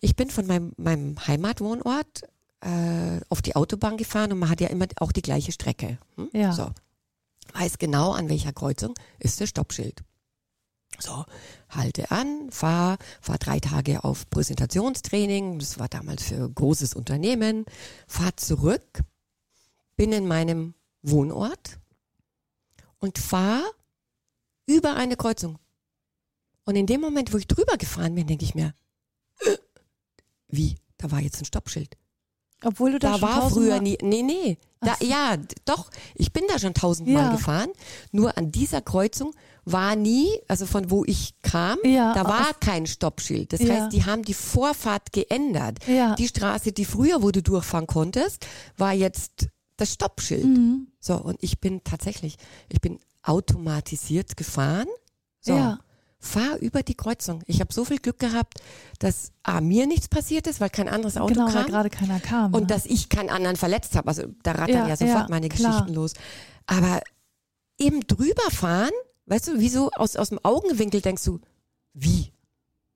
ich 0.00 0.14
bin 0.14 0.30
von 0.30 0.46
meinem, 0.46 0.72
meinem 0.76 1.26
Heimatwohnort 1.26 2.22
äh, 2.60 3.20
auf 3.28 3.40
die 3.40 3.56
Autobahn 3.56 3.96
gefahren 3.96 4.32
und 4.32 4.38
man 4.38 4.50
hat 4.50 4.60
ja 4.60 4.68
immer 4.68 4.86
auch 4.96 5.12
die 5.12 5.22
gleiche 5.22 5.52
Strecke. 5.52 5.98
Hm? 6.16 6.28
Ja. 6.32 6.52
So. 6.52 6.70
Weiß 7.54 7.78
genau, 7.78 8.12
an 8.12 8.28
welcher 8.28 8.52
Kreuzung 8.52 8.94
ist 9.18 9.40
das 9.40 9.48
Stoppschild. 9.48 10.02
So, 10.98 11.24
halte 11.70 12.10
an, 12.10 12.50
fahr, 12.50 12.98
fahr 13.20 13.38
drei 13.38 13.58
Tage 13.58 14.04
auf 14.04 14.28
Präsentationstraining, 14.28 15.58
das 15.58 15.78
war 15.78 15.88
damals 15.88 16.24
für 16.24 16.44
ein 16.44 16.54
großes 16.54 16.94
Unternehmen, 16.94 17.64
fahr 18.06 18.36
zurück, 18.36 19.00
bin 19.96 20.12
in 20.12 20.28
meinem 20.28 20.74
Wohnort 21.02 21.78
und 22.98 23.18
fahr 23.18 23.62
über 24.66 24.94
eine 24.96 25.16
Kreuzung. 25.16 25.58
Und 26.64 26.76
in 26.76 26.86
dem 26.86 27.00
Moment, 27.00 27.32
wo 27.32 27.38
ich 27.38 27.46
drüber 27.48 27.76
gefahren 27.76 28.14
bin, 28.14 28.26
denke 28.26 28.44
ich 28.44 28.54
mir, 28.54 28.74
wie, 30.48 30.76
da 30.98 31.10
war 31.10 31.20
jetzt 31.20 31.40
ein 31.40 31.44
Stoppschild. 31.44 31.96
Obwohl 32.64 32.92
du 32.92 32.98
da, 33.00 33.12
Da 33.12 33.18
schon 33.18 33.28
war 33.28 33.50
früher 33.50 33.80
nie, 33.80 33.98
nee, 34.02 34.22
nee. 34.22 34.56
Da, 34.80 34.94
so. 35.00 35.04
ja, 35.06 35.36
doch, 35.64 35.90
ich 36.14 36.32
bin 36.32 36.44
da 36.48 36.58
schon 36.60 36.74
tausendmal 36.74 37.24
Ja. 37.26 37.30
gefahren. 37.32 37.70
Nur 38.12 38.36
an 38.38 38.52
dieser 38.52 38.80
Kreuzung 38.80 39.34
war 39.64 39.96
nie, 39.96 40.28
also 40.48 40.66
von 40.66 40.90
wo 40.90 41.04
ich 41.04 41.34
kam, 41.42 41.78
Ja, 41.84 42.14
da 42.14 42.24
war 42.24 42.54
kein 42.54 42.86
Stoppschild. 42.86 43.52
Das 43.52 43.60
Ja. 43.60 43.74
heißt, 43.74 43.92
die 43.92 44.04
haben 44.04 44.22
die 44.24 44.34
Vorfahrt 44.34 45.12
geändert. 45.12 45.78
Ja. 45.88 46.14
Die 46.14 46.28
Straße, 46.28 46.72
die 46.72 46.84
früher, 46.84 47.22
wo 47.22 47.30
du 47.32 47.42
durchfahren 47.42 47.86
konntest, 47.88 48.46
war 48.76 48.92
jetzt 48.92 49.48
das 49.82 49.92
Stoppschild. 49.94 50.44
Mhm. 50.44 50.86
So, 51.00 51.16
und 51.16 51.36
ich 51.42 51.60
bin 51.60 51.82
tatsächlich, 51.84 52.36
ich 52.68 52.80
bin 52.80 52.98
automatisiert 53.22 54.36
gefahren. 54.36 54.86
So. 55.40 55.54
Ja. 55.54 55.78
Fahr 56.24 56.56
über 56.58 56.84
die 56.84 56.94
Kreuzung. 56.94 57.42
Ich 57.46 57.58
habe 57.60 57.72
so 57.72 57.84
viel 57.84 57.98
Glück 57.98 58.20
gehabt, 58.20 58.60
dass 59.00 59.32
A, 59.42 59.60
mir 59.60 59.88
nichts 59.88 60.06
passiert 60.06 60.46
ist, 60.46 60.60
weil 60.60 60.70
kein 60.70 60.88
anderes 60.88 61.16
Auto 61.16 61.34
Genau, 61.34 61.46
weil 61.46 61.52
kam. 61.52 61.66
gerade 61.66 61.90
keiner 61.90 62.20
kam. 62.20 62.54
Und 62.54 62.62
ne? 62.62 62.66
dass 62.68 62.86
ich 62.86 63.08
keinen 63.08 63.28
anderen 63.28 63.56
verletzt 63.56 63.96
habe. 63.96 64.06
Also 64.06 64.26
da 64.44 64.52
rattern 64.52 64.76
Ja, 64.76 64.88
ja, 64.88 64.96
sofort 64.96 65.24
ja, 65.24 65.26
meine 65.28 65.48
klar. 65.48 65.72
Geschichten 65.72 65.94
los. 65.94 66.12
Aber 66.66 67.02
eben 67.76 68.06
drüber 68.06 68.50
fahren, 68.52 68.92
weißt 69.26 69.48
du, 69.48 69.58
wie 69.58 69.68
so 69.68 69.90
aus, 69.96 70.14
aus 70.14 70.28
dem 70.28 70.38
Augenwinkel 70.44 71.00
denkst 71.00 71.24
du, 71.24 71.40
wie? 71.92 72.32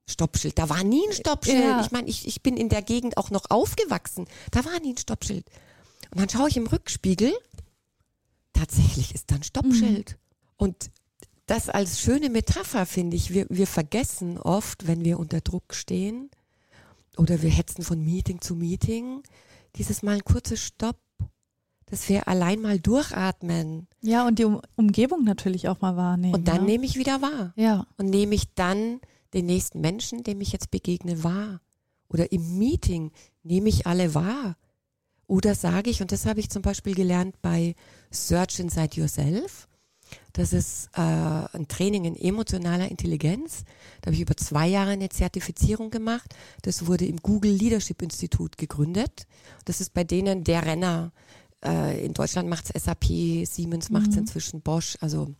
Stoppschild. 0.09 0.57
Da 0.57 0.69
war 0.69 0.85
nie 0.85 1.05
ein 1.05 1.13
Stoppschild. 1.13 1.65
Ja. 1.65 1.81
Ich 1.81 1.91
meine, 1.91 2.07
ich, 2.07 2.25
ich 2.27 2.41
bin 2.41 2.55
in 2.55 2.69
der 2.69 2.81
Gegend 2.81 3.17
auch 3.17 3.29
noch 3.29 3.49
aufgewachsen. 3.49 4.25
Da 4.51 4.63
war 4.63 4.79
nie 4.79 4.93
ein 4.93 4.97
Stoppschild. 4.97 5.45
Und 6.11 6.19
dann 6.19 6.29
schaue 6.29 6.49
ich 6.49 6.57
im 6.57 6.67
Rückspiegel, 6.67 7.33
tatsächlich 8.53 9.13
ist 9.13 9.31
da 9.31 9.35
ein 9.35 9.43
Stoppschild. 9.43 10.11
Mhm. 10.11 10.53
Und 10.57 10.91
das 11.45 11.69
als 11.69 11.99
schöne 12.01 12.29
Metapher 12.29 12.85
finde 12.85 13.15
ich. 13.15 13.33
Wir, 13.33 13.45
wir 13.49 13.67
vergessen 13.67 14.37
oft, 14.37 14.87
wenn 14.87 15.05
wir 15.05 15.19
unter 15.19 15.41
Druck 15.41 15.73
stehen 15.73 16.29
oder 17.17 17.41
wir 17.41 17.49
hetzen 17.49 17.83
von 17.83 18.03
Meeting 18.03 18.41
zu 18.41 18.55
Meeting, 18.55 19.23
dieses 19.75 20.03
Mal 20.03 20.15
ein 20.15 20.25
kurzes 20.25 20.61
Stopp, 20.61 20.97
dass 21.85 22.09
wir 22.09 22.27
allein 22.27 22.61
mal 22.61 22.79
durchatmen 22.79 23.87
ja, 24.01 24.27
und 24.27 24.39
die 24.39 24.43
um 24.45 24.61
Umgebung 24.75 25.23
natürlich 25.23 25.69
auch 25.69 25.79
mal 25.79 25.95
wahrnehmen. 25.95 26.35
und 26.35 26.47
dann 26.47 26.61
ne? 26.61 26.71
nehme 26.71 26.85
ich 26.85 26.97
wieder 26.97 27.21
wahr 27.21 27.53
Ja. 27.55 27.87
und 27.97 28.09
nehme 28.09 28.35
ich 28.35 28.53
dann 28.55 28.99
den 29.33 29.45
nächsten 29.45 29.79
Menschen, 29.79 30.23
dem 30.23 30.41
ich 30.41 30.51
jetzt 30.51 30.69
begegne, 30.71 31.23
wahr. 31.23 31.61
Oder 32.09 32.31
im 32.31 32.57
Meeting 32.57 33.11
nehme 33.43 33.69
ich 33.69 33.87
alle 33.87 34.13
wahr. 34.13 34.57
Oder 35.27 35.55
sage 35.55 35.89
ich, 35.89 36.01
und 36.01 36.11
das 36.11 36.25
habe 36.25 36.39
ich 36.39 36.49
zum 36.49 36.61
Beispiel 36.61 36.95
gelernt 36.95 37.41
bei 37.41 37.75
Search 38.11 38.59
Inside 38.59 38.95
Yourself, 38.99 39.67
das 40.31 40.53
ist 40.53 40.89
äh, 40.93 41.01
ein 41.01 41.67
Training 41.67 42.05
in 42.05 42.15
emotionaler 42.15 42.89
Intelligenz. 42.89 43.63
Da 44.01 44.07
habe 44.07 44.15
ich 44.15 44.21
über 44.21 44.37
zwei 44.37 44.67
Jahre 44.67 44.91
eine 44.91 45.09
Zertifizierung 45.09 45.89
gemacht. 45.89 46.33
Das 46.61 46.85
wurde 46.85 47.05
im 47.05 47.17
Google 47.17 47.51
Leadership 47.51 48.01
Institut 48.01 48.57
gegründet. 48.57 49.27
Das 49.65 49.81
ist 49.81 49.93
bei 49.93 50.03
denen 50.05 50.43
der 50.45 50.65
Renner. 50.65 51.11
Äh, 51.65 52.05
in 52.05 52.13
Deutschland 52.13 52.47
macht 52.47 52.69
es 52.73 52.83
SAP, 52.83 53.45
Siemens 53.45 53.89
macht 53.89 54.09
es 54.09 54.15
Mhm. 54.15 54.21
inzwischen 54.21 54.61
Bosch. 54.61 54.97
Also 55.01 55.35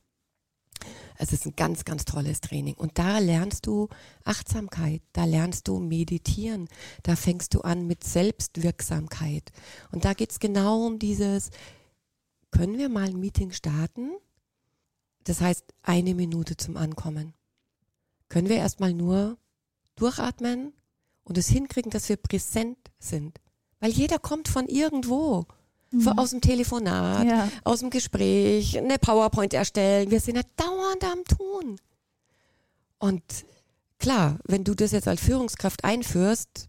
es 1.17 1.33
ist 1.33 1.45
ein 1.45 1.55
ganz, 1.55 1.85
ganz 1.85 2.05
tolles 2.05 2.41
Training. 2.41 2.75
Und 2.75 2.97
da 2.97 3.19
lernst 3.19 3.65
du 3.65 3.89
Achtsamkeit, 4.23 5.01
da 5.13 5.25
lernst 5.25 5.67
du 5.67 5.79
Meditieren, 5.79 6.67
da 7.03 7.15
fängst 7.15 7.53
du 7.53 7.61
an 7.61 7.87
mit 7.87 8.03
Selbstwirksamkeit. 8.03 9.51
Und 9.91 10.05
da 10.05 10.13
geht's 10.13 10.39
genau 10.39 10.85
um 10.85 10.99
dieses, 10.99 11.49
können 12.51 12.77
wir 12.77 12.89
mal 12.89 13.07
ein 13.07 13.19
Meeting 13.19 13.51
starten? 13.51 14.11
Das 15.23 15.41
heißt, 15.41 15.65
eine 15.83 16.15
Minute 16.15 16.55
zum 16.55 16.77
Ankommen. 16.77 17.33
Können 18.29 18.49
wir 18.49 18.57
erstmal 18.57 18.93
nur 18.93 19.37
durchatmen 19.95 20.73
und 21.23 21.37
es 21.37 21.49
hinkriegen, 21.49 21.91
dass 21.91 22.07
wir 22.09 22.17
präsent 22.17 22.77
sind. 22.99 23.39
Weil 23.79 23.91
jeder 23.91 24.19
kommt 24.19 24.47
von 24.47 24.67
irgendwo. 24.67 25.45
Für, 25.99 26.17
aus 26.17 26.31
dem 26.31 26.41
Telefonat, 26.41 27.25
Ja. 27.27 27.49
aus 27.63 27.79
dem 27.79 27.89
Gespräch, 27.89 28.77
eine 28.77 28.97
PowerPoint 28.99 29.53
erstellen. 29.53 30.11
Wir 30.11 30.19
sind 30.19 30.35
ja 30.35 30.43
dauernd 30.55 31.03
am 31.03 31.23
Tun. 31.23 31.77
Und 32.99 33.23
klar, 33.99 34.37
wenn 34.45 34.63
du 34.63 34.73
das 34.73 34.91
jetzt 34.91 35.07
als 35.07 35.21
Führungskraft 35.21 35.83
einführst, 35.83 36.67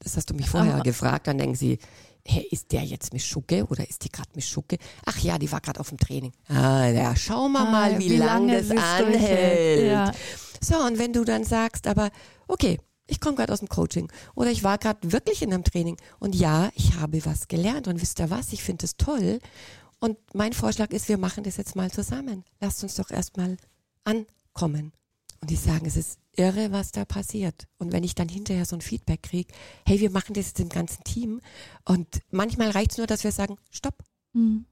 das 0.00 0.16
hast 0.16 0.30
du 0.30 0.34
mich 0.34 0.48
vorher 0.48 0.74
Aber- 0.74 0.82
gefragt, 0.82 1.26
dann 1.26 1.38
denken 1.38 1.56
sie, 1.56 1.78
hey, 2.26 2.46
ist 2.50 2.72
der 2.72 2.82
jetzt 2.82 3.12
mit 3.12 3.22
Schucke 3.22 3.66
oder 3.66 3.88
ist 3.88 4.04
die 4.04 4.10
gerade 4.10 4.30
mit 4.34 4.44
Schucke? 4.44 4.78
Ach 5.04 5.18
ja, 5.18 5.38
die 5.38 5.50
war 5.52 5.60
gerade 5.60 5.80
auf 5.80 5.90
dem 5.90 5.98
Training. 5.98 6.32
Ah, 6.48 6.86
ja, 6.86 7.14
schauen 7.16 7.52
wir 7.52 7.64
mal, 7.64 7.94
Ah, 7.94 7.98
wie, 7.98 8.16
lange 8.16 8.58
das 8.58 8.68
sie 8.68 8.76
es 8.76 8.82
anhält. 8.82 9.86
Ja. 9.90 10.12
So, 10.60 10.76
und 10.78 10.98
wenn 10.98 11.12
du 11.12 11.24
dann 11.24 11.44
sagst, 11.44 11.86
aber 11.86 12.10
okay, 12.48 12.78
ich 13.06 13.20
komme 13.20 13.36
gerade 13.36 13.52
aus 13.52 13.60
dem 13.60 13.68
Coaching 13.68 14.10
oder 14.34 14.50
ich 14.50 14.62
war 14.62 14.78
gerade 14.78 15.12
wirklich 15.12 15.42
in 15.42 15.52
einem 15.52 15.64
Training 15.64 15.96
und 16.18 16.34
ja, 16.34 16.70
ich 16.74 16.94
habe 16.96 17.24
was 17.26 17.48
gelernt 17.48 17.88
und 17.88 18.00
wisst 18.00 18.20
ihr 18.20 18.30
was, 18.30 18.52
ich 18.52 18.62
finde 18.62 18.86
es 18.86 18.96
toll. 18.96 19.40
Und 20.00 20.18
mein 20.34 20.52
Vorschlag 20.52 20.90
ist, 20.90 21.08
wir 21.08 21.18
machen 21.18 21.44
das 21.44 21.56
jetzt 21.56 21.76
mal 21.76 21.90
zusammen. 21.90 22.44
Lasst 22.60 22.82
uns 22.82 22.96
doch 22.96 23.10
erstmal 23.10 23.56
ankommen. 24.04 24.92
Und 25.40 25.50
die 25.50 25.56
sagen, 25.56 25.86
es 25.86 25.96
ist 25.96 26.18
irre, 26.32 26.72
was 26.72 26.92
da 26.92 27.04
passiert. 27.04 27.66
Und 27.78 27.92
wenn 27.92 28.04
ich 28.04 28.14
dann 28.14 28.28
hinterher 28.28 28.64
so 28.64 28.76
ein 28.76 28.80
Feedback 28.80 29.22
kriege, 29.22 29.52
hey, 29.86 30.00
wir 30.00 30.10
machen 30.10 30.34
das 30.34 30.48
jetzt 30.48 30.60
im 30.60 30.68
ganzen 30.68 31.04
Team. 31.04 31.40
Und 31.84 32.20
manchmal 32.30 32.70
reicht 32.70 32.92
es 32.92 32.98
nur, 32.98 33.06
dass 33.06 33.24
wir 33.24 33.32
sagen, 33.32 33.56
stopp. 33.70 34.02
Mhm. 34.32 34.66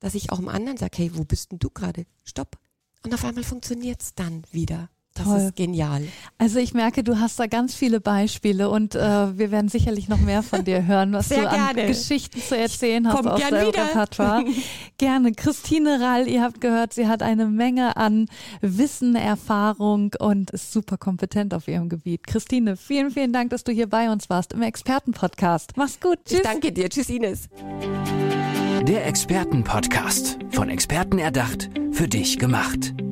Dass 0.00 0.14
ich 0.14 0.30
auch 0.30 0.38
dem 0.38 0.48
anderen 0.48 0.76
sage, 0.76 0.98
hey, 0.98 1.10
wo 1.14 1.24
bist 1.24 1.52
denn 1.52 1.58
du 1.58 1.70
gerade? 1.70 2.06
Stopp. 2.24 2.58
Und 3.02 3.14
auf 3.14 3.24
einmal 3.24 3.44
funktioniert 3.44 4.02
es 4.02 4.14
dann 4.14 4.42
wieder. 4.50 4.90
Das 5.14 5.26
Toll. 5.26 5.38
ist 5.38 5.56
genial. 5.56 6.02
Also 6.38 6.58
ich 6.58 6.74
merke, 6.74 7.04
du 7.04 7.20
hast 7.20 7.38
da 7.38 7.46
ganz 7.46 7.72
viele 7.76 8.00
Beispiele 8.00 8.68
und 8.68 8.96
äh, 8.96 8.98
wir 9.38 9.52
werden 9.52 9.68
sicherlich 9.68 10.08
noch 10.08 10.18
mehr 10.18 10.42
von 10.42 10.64
dir 10.64 10.86
hören, 10.86 11.12
was 11.12 11.28
Sehr 11.28 11.42
du 11.42 11.50
an 11.50 11.74
gerne. 11.76 11.86
Geschichten 11.86 12.40
zu 12.40 12.58
erzählen 12.58 13.06
hast 13.06 13.16
komm 13.16 13.28
aus 13.28 13.40
deinem 13.40 13.68
wieder. 13.68 13.86
Repertoire. 13.86 14.44
Gerne. 14.98 15.32
Christine 15.32 16.00
Rall, 16.00 16.26
ihr 16.28 16.42
habt 16.42 16.60
gehört, 16.60 16.94
sie 16.94 17.06
hat 17.06 17.22
eine 17.22 17.46
Menge 17.46 17.96
an 17.96 18.26
Wissen, 18.60 19.14
Erfahrung 19.14 20.10
und 20.18 20.50
ist 20.50 20.72
super 20.72 20.96
kompetent 20.96 21.54
auf 21.54 21.68
ihrem 21.68 21.88
Gebiet. 21.88 22.26
Christine, 22.26 22.76
vielen, 22.76 23.12
vielen 23.12 23.32
Dank, 23.32 23.50
dass 23.50 23.62
du 23.62 23.70
hier 23.70 23.88
bei 23.88 24.10
uns 24.10 24.28
warst 24.28 24.52
im 24.52 24.62
Expertenpodcast. 24.62 25.76
Mach's 25.76 26.00
gut. 26.00 26.18
Tschüss. 26.24 26.38
Ich 26.38 26.42
danke 26.42 26.72
dir. 26.72 26.88
Tschüss, 26.88 27.08
Ines. 27.08 27.48
Der 28.82 29.06
Expertenpodcast. 29.06 30.38
Von 30.50 30.68
Experten 30.68 31.18
erdacht, 31.18 31.70
für 31.92 32.08
dich 32.08 32.38
gemacht. 32.38 32.94